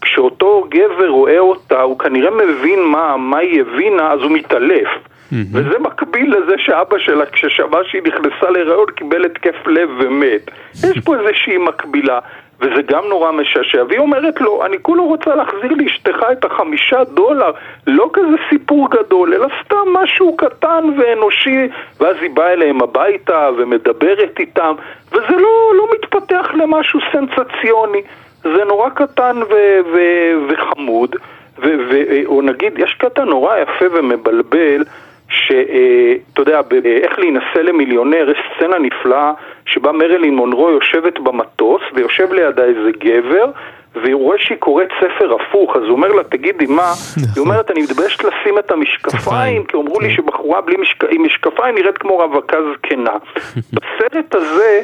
כשאותו 0.00 0.64
גבר 0.68 1.08
רואה 1.08 1.38
אותה, 1.38 1.82
הוא 1.82 1.98
כנראה 1.98 2.30
מבין 2.30 2.82
מה, 2.82 3.16
מה 3.16 3.38
היא 3.38 3.60
הבינה, 3.60 4.12
אז 4.12 4.20
הוא 4.20 4.30
מתעלף. 4.30 4.88
Mm-hmm. 4.88 5.34
וזה 5.52 5.78
מקביל 5.78 6.36
לזה 6.36 6.54
שאבא 6.58 6.98
שלה, 6.98 7.26
כששמע 7.26 7.78
שהיא 7.84 8.02
נכנסה 8.02 8.50
להיריון, 8.50 8.86
קיבל 8.96 9.24
התקף 9.24 9.66
לב 9.66 9.90
ומת. 9.98 10.50
יש 10.74 10.98
פה 11.04 11.16
איזושהי 11.16 11.58
מקבילה, 11.58 12.18
וזה 12.60 12.82
גם 12.86 13.04
נורא 13.08 13.32
משעשע. 13.32 13.84
והיא 13.88 13.98
אומרת 13.98 14.40
לו, 14.40 14.64
אני 14.64 14.76
כולו 14.82 15.04
רוצה 15.04 15.34
להחזיר 15.34 15.72
לאשתך 15.76 16.18
את 16.32 16.44
החמישה 16.44 17.04
דולר, 17.04 17.50
לא 17.86 18.10
כזה 18.12 18.36
סיפור 18.50 18.88
גדול, 18.90 19.34
אלא 19.34 19.46
סתם 19.64 19.88
משהו 19.92 20.36
קטן 20.36 20.84
ואנושי, 20.98 21.68
ואז 22.00 22.16
היא 22.20 22.30
באה 22.30 22.52
אליהם 22.52 22.82
הביתה 22.82 23.48
ומדברת 23.56 24.38
איתם, 24.38 24.74
וזה 25.12 25.36
לא, 25.36 25.72
לא 25.74 25.86
מתפתח 25.94 26.50
למשהו 26.54 27.00
סנסציוני. 27.12 28.02
זה 28.42 28.64
נורא 28.68 28.88
קטן 28.88 29.36
ו- 29.50 29.80
ו- 29.92 30.34
וחמוד, 30.48 31.16
ו- 31.58 31.76
ו- 31.90 32.26
או 32.26 32.42
נגיד, 32.42 32.78
יש 32.78 32.94
קטע 32.98 33.24
נורא 33.24 33.56
יפה 33.56 33.84
ומבלבל, 33.92 34.84
שאתה 35.30 36.40
יודע, 36.40 36.60
איך 37.02 37.18
להינשא 37.18 37.58
למיליונר, 37.58 38.30
יש 38.30 38.38
סצנה 38.56 38.78
נפלאה 38.78 39.32
שבה 39.66 39.92
מרילין 39.92 40.34
מונרו 40.34 40.70
יושבת 40.70 41.18
במטוס 41.18 41.82
ויושב 41.94 42.32
לידה 42.32 42.64
איזה 42.64 42.90
גבר 42.98 43.50
והוא 43.94 44.22
רואה 44.22 44.38
שהיא 44.38 44.58
קוראת 44.58 44.88
ספר 45.00 45.34
הפוך, 45.34 45.76
אז 45.76 45.82
הוא 45.82 45.90
אומר 45.90 46.08
לה, 46.08 46.24
תגידי 46.24 46.66
מה? 46.66 46.92
היא 47.34 47.40
אומרת, 47.40 47.70
אני 47.70 47.82
מתביישת 47.82 48.24
לשים 48.24 48.58
את 48.58 48.70
המשקפיים, 48.70 49.64
כי 49.64 49.76
אמרו 49.76 50.00
לי 50.00 50.14
שבחורה 50.14 50.60
בלי 50.60 50.76
משקפיים 51.18 51.74
נראית 51.74 51.98
כמו 51.98 52.16
רווקה 52.16 52.56
זקנה. 52.72 53.14
בסרט 53.74 54.34
הזה... 54.34 54.82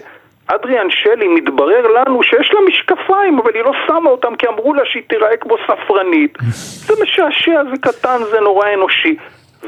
אדריאן 0.48 0.86
שלי, 0.90 1.28
מתברר 1.28 1.86
לנו 1.86 2.22
שיש 2.22 2.50
לה 2.54 2.60
משקפיים, 2.60 3.38
אבל 3.38 3.54
היא 3.54 3.62
לא 3.62 3.72
שמה 3.86 4.10
אותם 4.10 4.36
כי 4.36 4.46
אמרו 4.46 4.74
לה 4.74 4.82
שהיא 4.84 5.02
תיראה 5.08 5.36
כמו 5.36 5.56
ספרנית. 5.64 6.38
זה 6.86 6.94
משעשע, 7.02 7.62
זה 7.70 7.76
קטן, 7.80 8.18
זה 8.30 8.40
נורא 8.40 8.66
אנושי. 8.74 9.16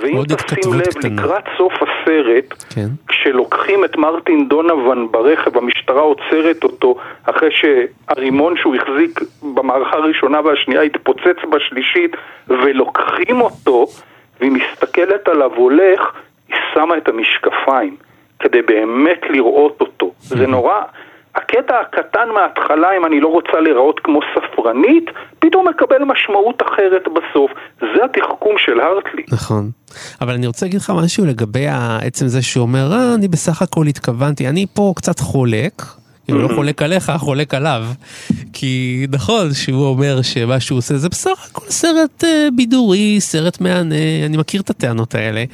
ואם 0.00 0.22
תשים 0.24 0.72
לב, 0.74 0.82
קטנה. 0.82 1.22
לקראת 1.22 1.44
סוף 1.58 1.72
הסרט, 1.74 2.64
כן. 2.74 2.86
כשלוקחים 3.08 3.84
את 3.84 3.96
מרטין 3.96 4.48
דונבן 4.48 5.06
ברכב, 5.10 5.56
המשטרה 5.58 6.00
עוצרת 6.00 6.64
אותו 6.64 6.96
אחרי 7.24 7.48
שהרימון 7.50 8.56
שהוא 8.56 8.74
החזיק 8.74 9.20
במערכה 9.54 9.96
הראשונה 9.96 10.40
והשנייה 10.40 10.82
התפוצץ 10.82 11.36
בשלישית, 11.52 12.16
ולוקחים 12.48 13.40
אותו, 13.40 13.86
והיא 14.40 14.52
מסתכלת 14.52 15.28
עליו 15.28 15.50
הולך, 15.54 16.00
היא 16.48 16.56
שמה 16.74 16.96
את 16.96 17.08
המשקפיים. 17.08 17.96
כדי 18.38 18.62
באמת 18.62 19.20
לראות 19.30 19.80
אותו. 19.80 20.12
זה 20.18 20.46
נורא... 20.46 20.80
הקטע 21.38 21.74
הקטן 21.80 22.28
מההתחלה, 22.34 22.88
אם 22.96 23.06
אני 23.06 23.20
לא 23.20 23.28
רוצה 23.28 23.60
להיראות 23.60 24.00
כמו 24.04 24.20
ספרנית, 24.34 25.04
פתאום 25.38 25.68
מקבל 25.68 26.04
משמעות 26.04 26.62
אחרת 26.62 27.04
בסוף. 27.16 27.50
זה 27.80 28.04
התחכום 28.04 28.54
של 28.58 28.80
הרטלי. 28.80 29.22
נכון. 29.32 29.70
אבל 30.20 30.32
אני 30.32 30.46
רוצה 30.46 30.66
להגיד 30.66 30.80
לך 30.80 30.92
משהו 31.04 31.26
לגבי 31.26 31.66
עצם 32.06 32.26
זה 32.26 32.42
שהוא 32.42 32.62
אומר, 32.62 32.92
אה, 32.92 33.14
אני 33.14 33.28
בסך 33.28 33.62
הכל 33.62 33.86
התכוונתי, 33.86 34.48
אני 34.48 34.66
פה 34.74 34.92
קצת 34.96 35.18
חולק. 35.18 35.82
כאילו 36.28 36.48
לא 36.48 36.54
חולק 36.54 36.82
עליך, 36.82 37.12
חולק 37.18 37.54
עליו. 37.54 37.86
כי 38.52 39.06
נכון 39.10 39.54
שהוא 39.54 39.86
אומר 39.86 40.22
שמה 40.22 40.60
שהוא 40.60 40.78
עושה 40.78 40.98
זה 40.98 41.08
בסך 41.08 41.46
הכל 41.50 41.66
סרט 41.70 42.24
אה, 42.24 42.48
בידורי, 42.56 43.16
סרט 43.20 43.60
מהנה, 43.60 43.94
אני 44.26 44.36
מכיר 44.36 44.60
את 44.60 44.70
הטענות 44.70 45.14
האלה. 45.14 45.44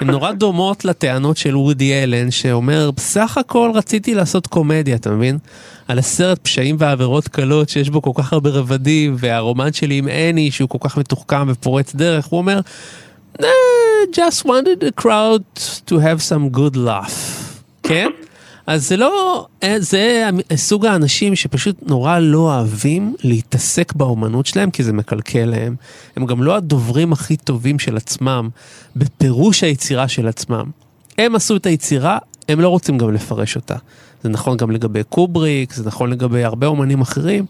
הן 0.00 0.10
נורא 0.10 0.32
דומות 0.32 0.84
לטענות 0.84 1.36
של 1.36 1.56
וודי 1.56 2.02
אלן, 2.02 2.30
שאומר 2.30 2.90
בסך 2.90 3.38
הכל 3.38 3.70
רציתי 3.74 4.14
לעשות 4.14 4.46
קומדיה, 4.46 4.96
אתה 4.96 5.10
מבין? 5.10 5.38
על 5.88 5.98
הסרט 5.98 6.38
פשעים 6.42 6.76
ועבירות 6.78 7.28
קלות 7.28 7.68
שיש 7.68 7.90
בו 7.90 8.02
כל 8.02 8.22
כך 8.22 8.32
הרבה 8.32 8.50
רבדים, 8.50 9.16
והרומן 9.18 9.72
שלי 9.72 9.94
עם 9.94 10.08
אני 10.08 10.50
שהוא 10.50 10.68
כל 10.68 10.78
כך 10.80 10.98
מתוחכם 10.98 11.46
ופורץ 11.48 11.94
דרך, 11.94 12.26
הוא 12.26 12.38
אומר, 12.38 12.60
nah, 13.38 13.44
just 14.12 14.44
wanted 14.44 14.80
the 14.80 15.02
crowd 15.02 15.60
to 15.86 15.94
have 15.94 16.22
some 16.30 16.56
good 16.56 16.76
laugh, 16.76 17.42
כן? 17.82 18.08
אז 18.66 18.88
זה 18.88 18.96
לא, 18.96 19.46
אה, 19.62 19.76
זה 19.80 20.28
סוג 20.56 20.86
האנשים 20.86 21.36
שפשוט 21.36 21.76
נורא 21.82 22.18
לא 22.18 22.38
אוהבים 22.38 23.14
להתעסק 23.22 23.92
באומנות 23.92 24.46
שלהם 24.46 24.70
כי 24.70 24.82
זה 24.82 24.92
מקלקל 24.92 25.44
להם. 25.44 25.76
הם 26.16 26.26
גם 26.26 26.42
לא 26.42 26.56
הדוברים 26.56 27.12
הכי 27.12 27.36
טובים 27.36 27.78
של 27.78 27.96
עצמם 27.96 28.48
בפירוש 28.96 29.64
היצירה 29.64 30.08
של 30.08 30.28
עצמם. 30.28 30.70
הם 31.18 31.34
עשו 31.34 31.56
את 31.56 31.66
היצירה, 31.66 32.18
הם 32.48 32.60
לא 32.60 32.68
רוצים 32.68 32.98
גם 32.98 33.14
לפרש 33.14 33.56
אותה. 33.56 33.76
זה 34.22 34.28
נכון 34.28 34.56
גם 34.56 34.70
לגבי 34.70 35.02
קובריק, 35.04 35.72
זה 35.72 35.84
נכון 35.86 36.10
לגבי 36.10 36.44
הרבה 36.44 36.66
אומנים 36.66 37.00
אחרים. 37.00 37.46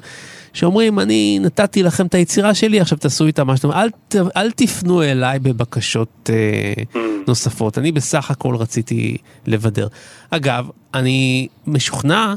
שאומרים, 0.53 0.99
אני 0.99 1.39
נתתי 1.41 1.83
לכם 1.83 2.07
את 2.07 2.15
היצירה 2.15 2.55
שלי, 2.55 2.81
עכשיו 2.81 2.99
תעשו 2.99 3.27
איתה 3.27 3.45
מה 3.45 3.57
שאתם, 3.57 3.71
אל, 3.71 3.89
אל 4.37 4.51
תפנו 4.51 5.03
אליי 5.03 5.39
בבקשות 5.39 6.31
אה, 6.33 6.83
mm. 6.95 6.99
נוספות, 7.29 7.79
אני 7.79 7.93
בסך 7.93 8.31
הכל 8.31 8.57
רציתי 8.57 9.17
לבדר. 9.47 9.89
אגב, 10.31 10.69
אני 10.95 11.49
משוכנע 11.67 12.35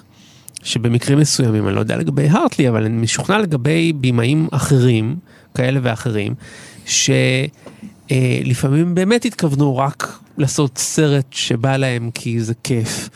שבמקרים 0.63 1.19
מסוימים, 1.19 1.67
אני 1.67 1.75
לא 1.75 1.79
יודע 1.79 1.97
לגבי 1.97 2.29
הרטלי, 2.29 2.69
אבל 2.69 2.85
אני 2.85 2.97
משוכנע 2.97 3.39
לגבי 3.39 3.93
בימאים 3.93 4.47
אחרים, 4.51 5.15
כאלה 5.55 5.79
ואחרים, 5.83 6.33
ש... 6.85 7.09
אה, 8.11 8.39
לפעמים 8.43 8.95
באמת 8.95 9.25
התכוונו 9.25 9.77
רק 9.77 10.19
לעשות 10.37 10.77
סרט 10.77 11.25
שבא 11.31 11.77
להם 11.77 12.11
כי 12.13 12.39
זה 12.39 12.53
כיף. 12.63 13.09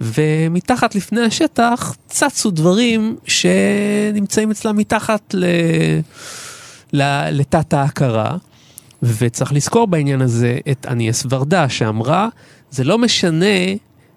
ומתחת 0.00 0.94
לפני 0.94 1.20
השטח 1.20 1.96
צצו 2.06 2.50
דברים 2.50 3.16
שנמצאים 3.26 4.50
אצלם 4.50 4.76
מתחת 4.76 5.34
ל... 5.34 5.44
ל... 6.92 7.02
לתת 7.30 7.72
ההכרה. 7.72 8.36
וצריך 9.02 9.52
לזכור 9.52 9.86
בעניין 9.86 10.20
הזה 10.20 10.58
את 10.70 10.86
אניאס 10.90 11.26
ורדה 11.30 11.68
שאמרה, 11.68 12.28
זה 12.70 12.84
לא 12.84 12.98
משנה 12.98 13.56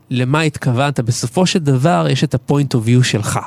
למה 0.09 0.41
התכוונת, 0.41 0.99
בסופו 0.99 1.45
של 1.45 1.59
דבר 1.59 2.07
יש 2.09 2.23
את 2.23 2.33
הפוינט 2.33 2.73
אוף 2.73 2.87
יו 2.87 3.03
שלך. 3.03 3.39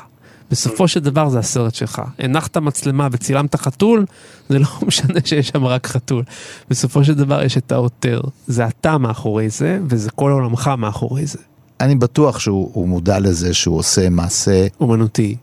בסופו 0.51 0.87
של 0.87 0.99
דבר 0.99 1.29
זה 1.29 1.39
הסרט 1.39 1.75
שלך. 1.75 2.01
הנחת 2.19 2.57
מצלמה 2.57 3.07
וצילמת 3.11 3.55
חתול, 3.55 4.05
זה 4.49 4.59
לא 4.59 4.67
משנה 4.87 5.19
שיש 5.25 5.47
שם 5.47 5.65
רק 5.65 5.87
חתול. 5.87 6.23
בסופו 6.69 7.03
של 7.03 7.13
דבר 7.13 7.43
יש 7.43 7.57
את 7.57 7.71
העותר. 7.71 8.21
זה 8.47 8.67
אתה 8.67 8.97
מאחורי 8.97 9.49
זה, 9.49 9.79
וזה 9.87 10.11
כל 10.11 10.31
עולמך 10.31 10.71
מאחורי 10.77 11.25
זה. 11.25 11.39
אני 11.81 11.95
בטוח 11.95 12.39
שהוא 12.39 12.69
הוא 12.73 12.87
מודע 12.87 13.19
לזה 13.19 13.53
שהוא 13.53 13.77
עושה 13.77 14.09
מעשה, 14.09 14.67
אומנותי. 14.79 15.35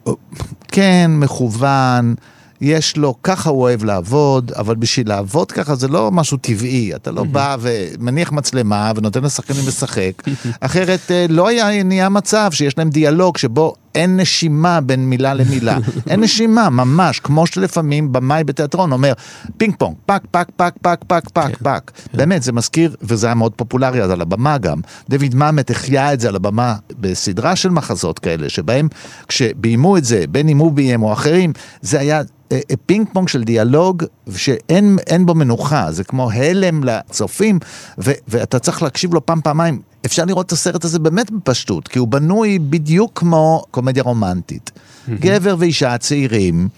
כן, 0.69 1.11
מכוון, 1.15 2.15
יש 2.61 2.97
לו, 2.97 3.15
ככה 3.23 3.51
הוא 3.51 3.63
אוהב 3.63 3.85
לעבוד, 3.85 4.53
אבל 4.53 4.75
בשביל 4.75 5.09
לעבוד 5.09 5.53
ככה 5.53 5.75
זה 5.75 5.89
לא 5.89 6.11
משהו 6.11 6.37
טבעי. 6.37 6.95
אתה 6.95 7.11
לא 7.11 7.25
בא 7.25 7.57
ומניח 7.61 8.33
מצלמה 8.33 8.93
ונותן 8.97 9.25
לשחקנים 9.25 9.69
לשחק, 9.69 10.23
אחרת 10.61 11.11
אה, 11.11 11.27
לא 11.29 11.49
היה 11.49 11.83
נהיה 11.83 12.09
מצב 12.09 12.49
שיש 12.53 12.79
להם 12.79 12.91
דיאלוג 12.91 13.37
שבו 13.37 13.75
אין 13.95 14.21
נשימה 14.21 14.81
בין 14.81 15.11
מילה 15.11 15.35
למילה. 15.35 15.79
אין 16.11 16.21
נשימה, 16.21 16.71
ממש, 16.71 17.21
כמו 17.21 17.47
שלפעמים 17.47 18.13
במאי 18.13 18.45
בתיאטרון 18.45 18.93
אומר 18.93 19.13
פינג 19.57 19.75
פונג, 19.79 19.97
פק, 20.07 20.23
פק, 20.31 20.49
פק, 20.57 20.75
פק, 20.83 21.05
פק, 21.07 21.29
פק, 21.29 21.57
פק. 21.63 21.91
באמת, 22.15 22.43
זה 22.43 22.53
מזכיר, 22.53 22.97
וזה 23.03 23.27
היה 23.27 23.35
מאוד 23.35 23.53
פופולרי 23.53 24.03
אז 24.03 24.11
על 24.11 24.21
הבמה 24.21 24.59
גם. 24.59 24.81
דויד 25.09 25.35
מאמט 25.35 25.71
החיה 25.71 26.13
את 26.13 26.21
זה 26.21 26.29
על 26.29 26.37
הבמה 26.37 26.77
בסדרה 26.99 27.57
של 27.57 27.69
מחזות 27.69 28.19
כאלה, 28.19 28.49
שבהם 28.49 28.89
כשביימו 29.29 29.97
את 29.97 30.05
זה, 30.05 30.25
בין 30.31 30.49
אם 30.49 30.59
הוא 30.59 30.73
ביים 30.73 31.03
או 31.03 31.13
אחרים, 31.13 31.53
זה 31.83 32.01
היה 32.01 32.23
אה, 32.53 32.59
אה, 32.71 32.77
פינג 32.87 33.07
פונג 33.13 33.29
של 33.29 33.45
דיאלוג 33.45 34.05
שאין 34.37 34.99
אין 35.07 35.27
בו 35.27 35.35
מנוחה, 35.35 35.93
זה 35.93 36.05
כמו 36.05 36.31
הלם 36.31 36.85
לצופים, 36.85 37.59
ו, 37.99 38.13
ואתה 38.29 38.59
צריך 38.59 38.83
להקשיב 38.83 39.15
לו 39.15 39.27
פעם 39.27 39.41
פעמיים. 39.41 39.81
אפשר 40.09 40.25
לראות 40.25 40.47
את 40.47 40.53
הסרט 40.53 40.85
הזה 40.85 40.99
באמת 40.99 41.31
בפשטות, 41.31 41.89
כי 41.89 41.99
הוא 41.99 42.09
בנוי 42.09 42.59
בדיוק 42.59 43.19
כמו 43.19 43.63
קומדיה 43.71 44.03
רומנטית. 44.03 44.71
גבר 45.09 45.57
ואישה 45.59 45.99
צעירים 45.99 46.69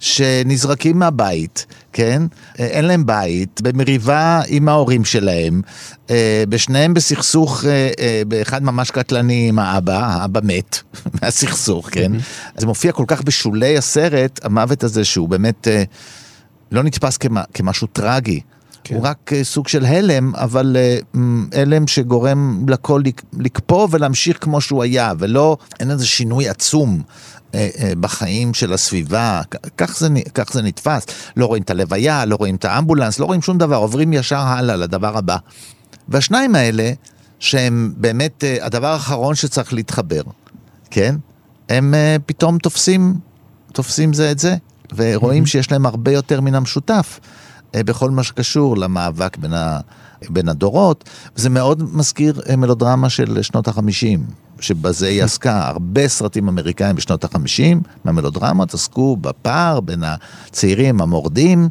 שנזרקים 0.00 0.98
מהבית, 0.98 1.66
כן? 1.92 2.22
אה, 2.60 2.66
אין 2.66 2.84
להם 2.84 3.06
בית, 3.06 3.60
במריבה 3.60 4.40
עם 4.48 4.68
ההורים 4.68 5.04
שלהם, 5.04 5.62
אה, 6.10 6.44
בשניהם 6.48 6.94
בסכסוך, 6.94 7.64
אה, 7.64 8.22
באחד 8.28 8.62
ממש 8.62 8.90
קטלני 8.90 9.48
עם 9.48 9.58
האבא, 9.58 10.06
האבא 10.06 10.40
מת 10.42 10.78
מהסכסוך, 11.22 11.88
כן? 11.92 12.12
זה 12.56 12.66
מופיע 12.66 12.92
כל 12.92 13.04
כך 13.06 13.22
בשולי 13.22 13.78
הסרט, 13.78 14.40
המוות 14.44 14.84
הזה, 14.84 15.04
שהוא 15.04 15.28
באמת 15.28 15.68
לא 16.72 16.82
נתפס 16.82 17.16
כמה, 17.16 17.42
כמשהו 17.54 17.86
טרגי. 17.86 18.40
כן. 18.84 18.94
הוא 18.94 19.04
רק 19.04 19.32
אה, 19.32 19.44
סוג 19.44 19.68
של 19.68 19.84
הלם, 19.84 20.34
אבל 20.34 20.76
אה, 20.78 20.98
הלם 21.62 21.86
שגורם 21.86 22.66
לכל 22.68 23.02
לק- 23.04 23.22
לקפוא 23.38 23.88
ולהמשיך 23.90 24.38
כמו 24.44 24.60
שהוא 24.60 24.82
היה, 24.82 25.12
ולא, 25.18 25.56
אין 25.80 25.90
איזה 25.90 26.06
שינוי 26.06 26.48
עצום. 26.48 27.02
אה, 27.54 27.68
בחיים 28.00 28.54
של 28.54 28.72
הסביבה, 28.72 29.40
כך 29.76 29.98
זה, 29.98 30.08
כך 30.34 30.52
זה 30.52 30.62
נתפס. 30.62 31.06
לא 31.36 31.46
רואים 31.46 31.62
את 31.62 31.70
הלוויה, 31.70 32.24
לא 32.24 32.36
רואים 32.36 32.54
את 32.54 32.64
האמבולנס, 32.64 33.18
לא 33.18 33.24
רואים 33.24 33.42
שום 33.42 33.58
דבר, 33.58 33.76
עוברים 33.76 34.12
ישר 34.12 34.38
הלאה 34.38 34.76
לדבר 34.76 35.18
הבא. 35.18 35.36
והשניים 36.08 36.54
האלה, 36.54 36.92
שהם 37.38 37.92
באמת 37.96 38.44
הדבר 38.60 38.86
האחרון 38.86 39.34
שצריך 39.34 39.72
להתחבר, 39.72 40.22
כן? 40.90 41.16
הם 41.68 41.94
פתאום 42.26 42.58
תופסים, 42.58 43.14
תופסים 43.72 44.12
זה 44.12 44.30
את 44.30 44.38
זה, 44.38 44.56
ורואים 44.96 45.46
שיש 45.46 45.72
להם 45.72 45.86
הרבה 45.86 46.12
יותר 46.12 46.40
מן 46.40 46.54
המשותף 46.54 47.20
בכל 47.76 48.10
מה 48.10 48.22
שקשור 48.22 48.76
למאבק 48.76 49.36
בין, 49.36 49.52
ה, 49.52 49.80
בין 50.30 50.48
הדורות. 50.48 51.10
וזה 51.36 51.50
מאוד 51.50 51.82
מזכיר 51.96 52.40
אה, 52.48 52.56
מלודרמה 52.56 53.08
של 53.08 53.42
שנות 53.42 53.68
החמישים, 53.68 54.24
שבזה 54.60 55.06
היא 55.06 55.22
עסקה. 55.22 55.68
הרבה 55.68 56.08
סרטים 56.08 56.48
אמריקאים 56.48 56.96
בשנות 56.96 57.24
החמישים, 57.24 57.82
מהמלודרמות 58.04 58.74
עסקו 58.74 59.16
בפער 59.16 59.80
בין 59.80 60.02
הצעירים 60.04 61.00
המורדים. 61.00 61.68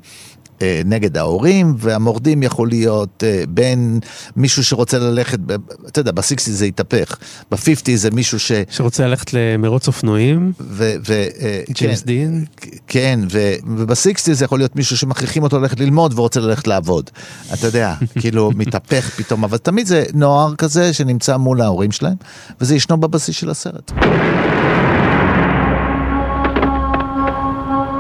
אה, 0.62 0.82
נגד 0.86 1.18
ההורים, 1.18 1.76
והמורדים 1.78 2.44
יכול 2.44 2.70
להיות 2.70 3.24
אה, 3.28 3.44
בין 3.50 4.00
מישהו 4.36 4.64
שרוצה 4.64 5.00
ללכת, 5.00 5.40
ב- 5.46 5.56
אתה 5.88 6.00
יודע, 6.00 6.12
בסיקסטי 6.12 6.52
זה 6.52 6.66
התהפך, 6.66 7.18
בפיפטי 7.52 7.98
זה 7.98 8.12
מישהו 8.12 8.40
ש... 8.40 8.52
שרוצה 8.70 9.08
ללכת 9.08 9.34
למרוץ 9.34 9.88
אופנועים, 9.88 10.52
ו... 10.60 10.94
ו 11.08 11.14
אה, 11.14 11.62
ג'יימס 11.72 12.02
כן, 12.02 12.06
דין. 12.06 12.46
כן, 12.88 13.20
ו, 13.32 13.54
ובסיקסטי 13.78 14.34
זה 14.36 14.46
יכול 14.46 14.60
להיות 14.60 14.76
מישהו 14.76 14.98
שמכריחים 14.98 15.44
אותו 15.44 15.60
ללכת 15.60 15.80
ללמוד 15.80 16.20
ורוצה 16.20 16.40
ללכת 16.40 16.68
לעבוד. 16.68 17.10
אתה 17.54 17.68
יודע, 17.68 17.94
כאילו 18.22 18.52
מתהפך 18.56 19.10
פתאום, 19.10 19.44
אבל 19.44 19.58
תמיד 19.58 19.88
זה 19.88 20.04
נוער 20.14 20.56
כזה 20.56 20.94
שנמצא 20.94 21.38
מול 21.38 21.62
ההורים 21.62 21.92
שלהם, 21.92 22.16
וזה 22.62 22.76
ישנו 22.76 22.98
בבסיס 22.98 23.36
של 23.36 23.50
הסרט. 23.50 23.92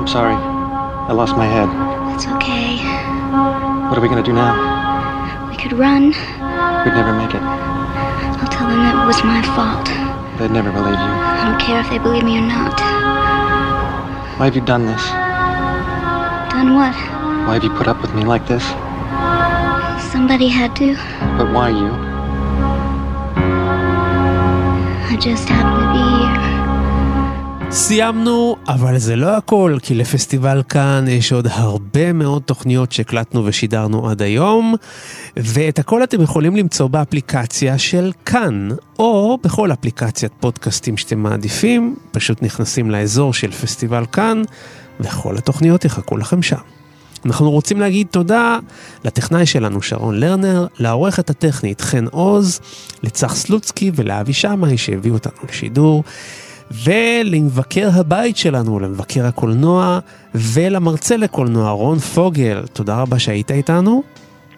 I'm 0.01 0.07
sorry. 0.07 0.37
I 1.09 1.11
lost 1.11 1.35
my 1.35 1.45
head. 1.45 1.98
What 3.89 3.97
are 3.97 4.01
we 4.01 4.07
gonna 4.07 4.21
do 4.21 4.33
now? 4.33 5.49
We 5.49 5.57
could 5.57 5.73
run. 5.73 6.09
We'd 6.09 6.93
never 6.93 7.11
make 7.11 7.33
it. 7.33 7.41
I'll 7.41 8.47
tell 8.47 8.69
them 8.69 8.79
it 8.85 9.07
was 9.07 9.23
my 9.23 9.41
fault. 9.57 9.87
They'd 10.37 10.51
never 10.51 10.71
believe 10.71 10.93
you. 10.93 10.99
I 10.99 11.49
don't 11.49 11.59
care 11.59 11.79
if 11.81 11.89
they 11.89 11.97
believe 11.97 12.23
me 12.23 12.37
or 12.37 12.41
not. 12.41 12.79
Why 14.37 14.45
have 14.45 14.55
you 14.55 14.61
done 14.61 14.85
this? 14.85 15.03
Done 16.53 16.75
what? 16.75 16.93
Why 17.47 17.55
have 17.55 17.63
you 17.63 17.71
put 17.71 17.87
up 17.87 17.99
with 18.03 18.13
me 18.13 18.25
like 18.25 18.45
this? 18.45 18.63
Somebody 20.11 20.49
had 20.49 20.75
to. 20.75 20.93
But 21.39 21.51
why 21.51 21.69
you? 21.69 21.89
I 25.11 25.17
just 25.19 25.49
happened 25.49 25.81
to 25.81 25.89
be. 25.97 26.18
סיימנו, 27.71 28.55
אבל 28.67 28.97
זה 28.97 29.15
לא 29.15 29.37
הכל, 29.37 29.77
כי 29.81 29.95
לפסטיבל 29.95 30.63
כאן 30.69 31.05
יש 31.07 31.33
עוד 31.33 31.47
הרבה 31.51 32.13
מאוד 32.13 32.41
תוכניות 32.41 32.91
שהקלטנו 32.91 33.45
ושידרנו 33.45 34.09
עד 34.09 34.21
היום, 34.21 34.75
ואת 35.37 35.79
הכל 35.79 36.03
אתם 36.03 36.21
יכולים 36.21 36.55
למצוא 36.55 36.87
באפליקציה 36.87 37.77
של 37.77 38.11
כאן, 38.25 38.69
או 38.99 39.37
בכל 39.43 39.71
אפליקציית 39.71 40.31
פודקאסטים 40.39 40.97
שאתם 40.97 41.19
מעדיפים, 41.19 41.95
פשוט 42.11 42.43
נכנסים 42.43 42.91
לאזור 42.91 43.33
של 43.33 43.51
פסטיבל 43.51 44.05
כאן, 44.11 44.41
וכל 44.99 45.37
התוכניות 45.37 45.85
יחכו 45.85 46.17
לכם 46.17 46.41
שם. 46.41 46.55
אנחנו 47.25 47.51
רוצים 47.51 47.79
להגיד 47.79 48.07
תודה 48.11 48.59
לטכנאי 49.05 49.45
שלנו 49.45 49.81
שרון 49.81 50.19
לרנר, 50.19 50.67
לעורכת 50.79 51.29
הטכנית 51.29 51.81
חן 51.81 52.05
עוז, 52.11 52.59
לצח 53.03 53.35
סלוצקי 53.35 53.91
ולאבי 53.95 54.33
שמאי 54.33 54.77
שהביאו 54.77 55.13
אותנו 55.13 55.37
לשידור, 55.49 56.03
ולמבקר 56.71 57.89
הבית 57.93 58.37
שלנו, 58.37 58.79
למבקר 58.79 59.25
הקולנוע, 59.25 59.99
ולמרצה 60.35 61.17
לקולנוע 61.17 61.71
רון 61.71 61.99
פוגל. 61.99 62.63
תודה 62.73 63.01
רבה 63.01 63.19
שהיית 63.19 63.51
איתנו. 63.51 64.03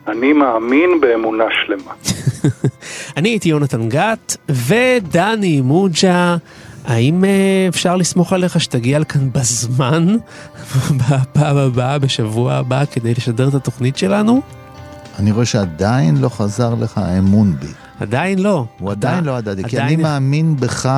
אני 0.08 0.34
מאמין 0.34 0.90
באמונה 1.02 1.44
שלמה. 1.66 1.92
אני 3.18 3.30
הייתי 3.30 3.50
יונתן 3.50 3.90
גת, 3.90 4.38
ודני 4.50 5.62
מוג'ה. 5.62 6.38
האם 6.86 7.26
אה, 7.26 7.30
אפשר 7.70 7.96
לסמוך 7.96 8.34
עליך 8.34 8.60
שתגיע 8.62 9.00
לכאן 9.00 9.32
בזמן, 9.32 10.08
בפעם 11.00 11.58
הבאה, 11.58 12.00
בשבוע 12.00 12.54
הבא, 12.54 12.84
כדי 12.92 13.14
לשדר 13.14 13.48
את 13.48 13.54
התוכנית 13.54 13.98
שלנו? 13.98 14.42
אני 15.20 15.32
רואה 15.32 15.46
שעדיין 15.46 16.18
לא 16.18 16.30
חזר 16.30 16.74
לך 16.82 16.98
האמון 16.98 17.56
בי. 17.60 17.68
עדיין 18.00 18.40
לא. 18.40 18.66
הוא 18.80 18.92
עדיין 18.92 19.24
לא 19.24 19.36
הדדי, 19.38 19.64
כי 19.64 19.78
עדיין- 19.78 19.94
אני 19.94 20.04
מאמין 20.04 20.56
בך, 20.56 20.90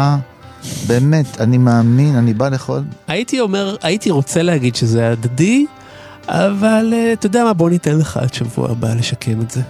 באמת, 0.88 1.41
אני 1.41 1.57
מאמין, 1.57 2.16
אני 2.16 2.34
בא 2.34 2.49
לכל... 2.49 2.80
הייתי 3.07 3.39
אומר, 3.39 3.76
הייתי 3.82 4.11
רוצה 4.11 4.41
להגיד 4.41 4.76
שזה 4.76 5.11
הדדי, 5.11 5.66
אבל 6.28 6.93
אה, 6.93 7.14
אתה 7.14 7.26
יודע 7.26 7.43
מה, 7.43 7.53
בוא 7.53 7.70
ניתן 7.70 7.97
לך 7.97 8.18
עד 8.18 8.34
שבוע 8.34 8.72
הבא 8.72 8.93
לשקם 8.93 9.41
את 9.41 9.51
זה. 9.51 9.61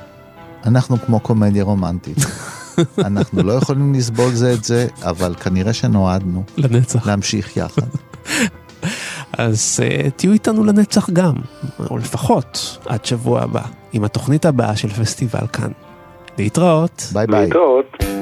אנחנו 0.65 0.97
כמו 0.97 1.19
קומדיה 1.19 1.63
רומנטית. 1.63 2.17
אנחנו 3.07 3.43
לא 3.43 3.53
יכולים 3.53 3.93
לסבול 3.93 4.31
זה 4.31 4.53
את 4.53 4.63
זה, 4.63 4.87
אבל 5.01 5.35
כנראה 5.35 5.73
שנועדנו 5.73 6.43
לנצח. 6.57 7.07
להמשיך 7.07 7.57
יחד. 7.57 7.87
אז 9.37 9.79
uh, 9.79 10.11
תהיו 10.15 10.31
איתנו 10.31 10.63
לנצח 10.63 11.09
גם, 11.09 11.33
או 11.89 11.97
לפחות 11.97 12.77
עד 12.85 13.05
שבוע 13.05 13.41
הבא, 13.41 13.63
עם 13.93 14.03
התוכנית 14.03 14.45
הבאה 14.45 14.75
של 14.75 14.89
פסטיבל 14.89 15.47
כאן. 15.53 15.71
להתראות. 16.37 17.07
ביי 17.13 17.27
ביי. 17.27 17.41
להתראות. 17.45 18.12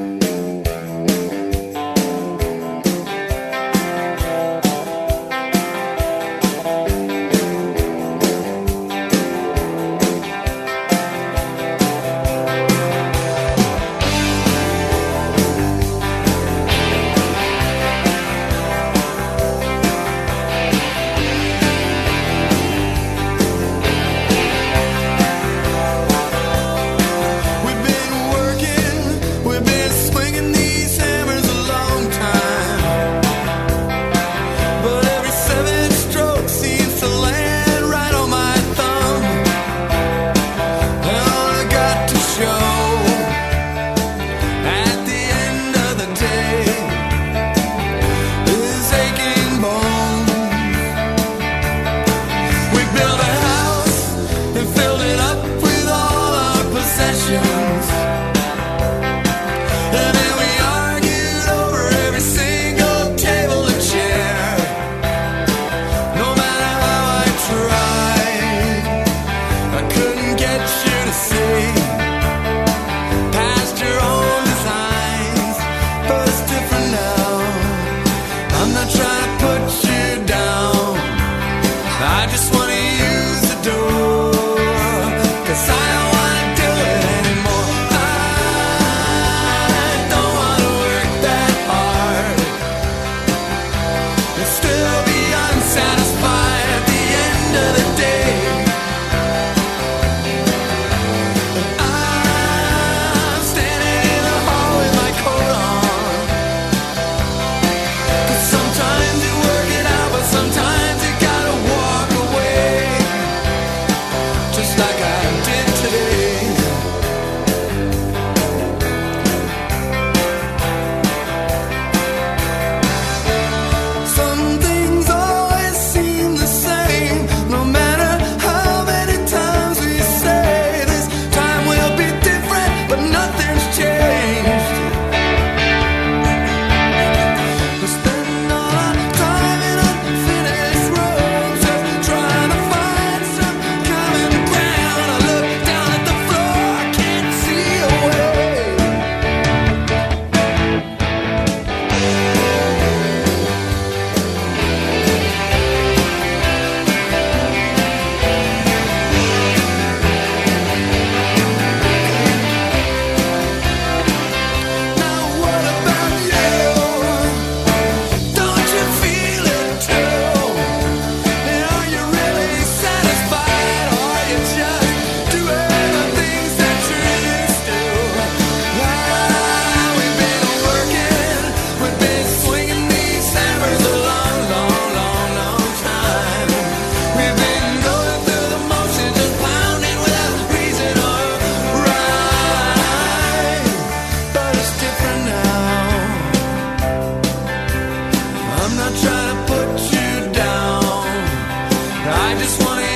I 202.03 202.35
just 202.39 202.63
wanna 202.63 202.90